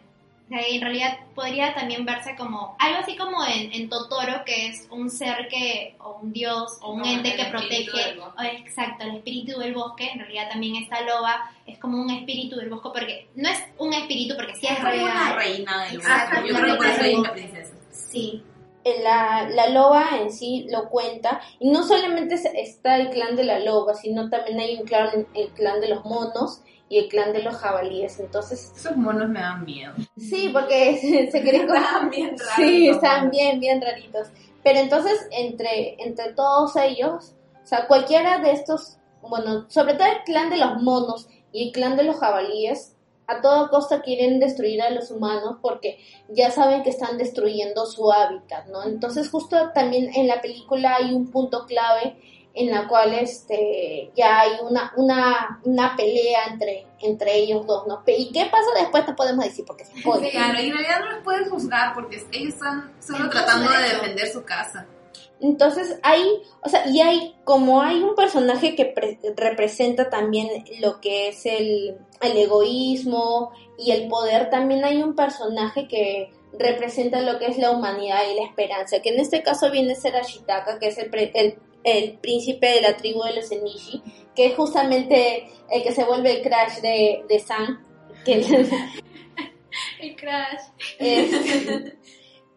[0.46, 4.66] O sea, en realidad podría también verse como algo así como en, en Totoro, que
[4.66, 8.34] es un ser que, o un dios, o un Como ente que protege, del bosque.
[8.36, 10.10] o exacto, el espíritu del bosque.
[10.10, 13.94] En realidad también esta loba es como un espíritu del bosque, porque no es un
[13.94, 15.02] espíritu, porque sí es, Es real.
[15.04, 16.48] una reina del Exacto, bosque.
[16.52, 17.74] Yo creo que por eso es una princesa.
[17.92, 18.42] Sí,
[18.84, 23.44] La, la loba en sí lo cuenta, y no solamente es- está el clan de
[23.44, 27.32] la loba, sino también hay un clan, el clan de los monos y el clan
[27.32, 28.18] de los jabalíes.
[28.20, 29.92] Entonces, Esos monos me dan miedo.
[30.16, 32.54] sí, porque se, se creen Estaban bien raros.
[32.56, 34.28] Sí, están bien, bien raritos.
[34.64, 40.22] Pero entonces, entre, entre todos ellos, o sea, cualquiera de estos, bueno, sobre todo el
[40.24, 42.96] clan de los monos y el clan de los jabalíes,
[43.30, 45.98] a toda costa quieren destruir a los humanos porque
[46.28, 48.82] ya saben que están destruyendo su hábitat, ¿no?
[48.84, 52.16] Entonces, justo también en la película hay un punto clave
[52.52, 58.02] en la cual este ya hay una una, una pelea entre entre ellos dos, ¿no?
[58.06, 59.06] ¿Y qué pasa después?
[59.06, 60.32] No podemos decir porque es spoiler.
[60.32, 64.28] Claro, y en realidad no los puedes juzgar porque ellos están solo tratando de defender
[64.28, 64.86] su casa.
[65.40, 66.22] Entonces hay,
[66.62, 70.48] o sea, y hay, como hay un personaje que pre- representa también
[70.80, 77.20] lo que es el, el egoísmo y el poder, también hay un personaje que representa
[77.22, 80.16] lo que es la humanidad y la esperanza, que en este caso viene a ser
[80.16, 81.54] Ashitaka, que es el, pre- el,
[81.84, 84.02] el príncipe de la tribu de los Enishi,
[84.34, 87.80] que es justamente el que se vuelve el crash de, de San,
[88.24, 88.34] que
[90.00, 90.60] El crash.
[90.98, 91.92] es-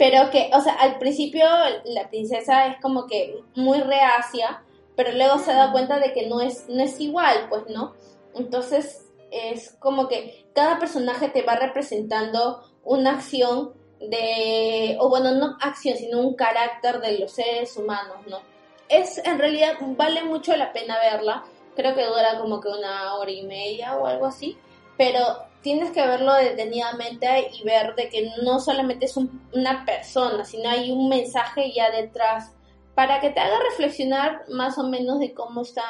[0.04, 1.46] pero que, o sea, al principio
[1.86, 4.62] la princesa es como que muy reacia,
[4.98, 7.94] pero luego se da cuenta de que no es, no es igual, pues, ¿no?
[8.36, 15.56] Entonces es como que cada personaje te va representando una acción de, o bueno, no
[15.62, 18.42] acción, sino un carácter de los seres humanos, ¿no?
[18.90, 21.46] Es, en realidad, vale mucho la pena verla,
[21.78, 24.58] creo que dura como que una hora y media o algo así,
[24.98, 25.24] pero
[25.64, 30.70] tienes que verlo detenidamente y ver de que no solamente es un- una persona, sino
[30.70, 32.54] hay un mensaje ya detrás
[32.94, 35.84] para que te haga reflexionar más o menos de cómo está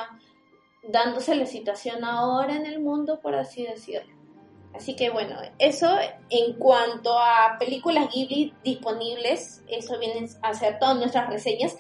[0.84, 4.14] dándose la situación ahora en el mundo, por así decirlo.
[4.74, 5.98] Así que bueno, eso
[6.30, 11.76] en cuanto a películas Ghibli disponibles, eso vienen a ser todas nuestras reseñas.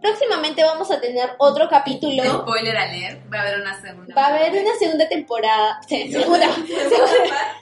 [0.00, 2.22] Próximamente vamos a tener otro capítulo.
[2.42, 4.14] Spoiler alert, va a haber una segunda.
[4.14, 5.80] Va a haber una segunda temporada.
[5.88, 6.46] se- Segunda,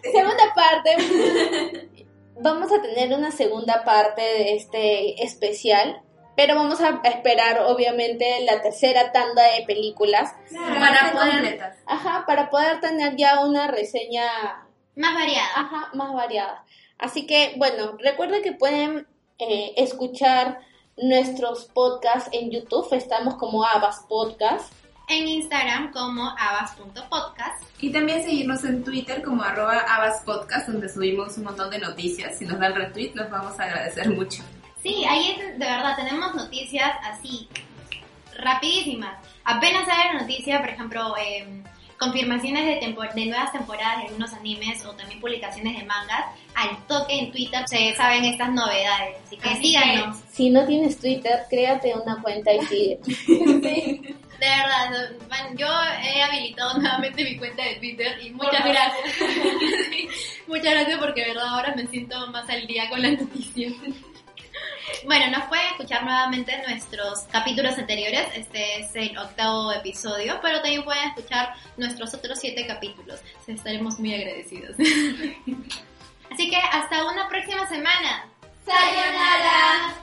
[0.03, 0.97] segunda parte.
[2.39, 6.03] Vamos a tener una segunda parte de este especial.
[6.37, 10.35] Pero vamos a esperar, obviamente, la tercera tanda de películas.
[10.53, 11.79] para poder- completas.
[11.87, 14.27] Ajá, para poder tener ya una reseña
[14.97, 15.47] más variada.
[15.55, 16.63] ajá, más variada.
[16.99, 19.07] Así que, bueno, recuerden que pueden
[19.39, 20.59] eh, escuchar
[20.97, 22.87] nuestros podcasts en YouTube.
[22.93, 24.73] Estamos como Abas Podcast.
[25.09, 27.63] En Instagram como abas.podcast.
[27.81, 32.37] Y también seguirnos en Twitter como arroba abaspodcast, donde subimos un montón de noticias.
[32.37, 34.43] Si nos dan retweet, los vamos a agradecer mucho.
[34.83, 37.49] Sí, ahí es- de verdad tenemos noticias así,
[38.37, 39.17] rapidísimas.
[39.45, 41.63] Apenas sale la noticia, por ejemplo, em,
[41.99, 46.25] confirmaciones de, tempo- de nuevas temporadas de algunos animes o también publicaciones de mangas,
[46.55, 49.17] al toque en Twitter se saben estas novedades.
[49.27, 50.17] Así que síganos.
[50.31, 52.99] Si no tienes Twitter, créate una cuenta y sigue.
[54.37, 55.67] De verdad, man, yo
[56.05, 59.15] he habilitado nuevamente mi cuenta de Twitter y muchas gracias.
[59.91, 60.09] Sí,
[60.47, 63.73] muchas gracias porque de verdad ahora me siento más al día con las noticias.
[65.05, 68.29] Bueno, nos pueden escuchar nuevamente en nuestros capítulos anteriores.
[68.35, 73.21] Este es el octavo episodio, pero también pueden escuchar nuestros otros siete capítulos.
[73.47, 74.77] Estaremos muy agradecidos.
[76.31, 78.27] Así que hasta una próxima semana.
[78.65, 79.95] ¡Sayonara!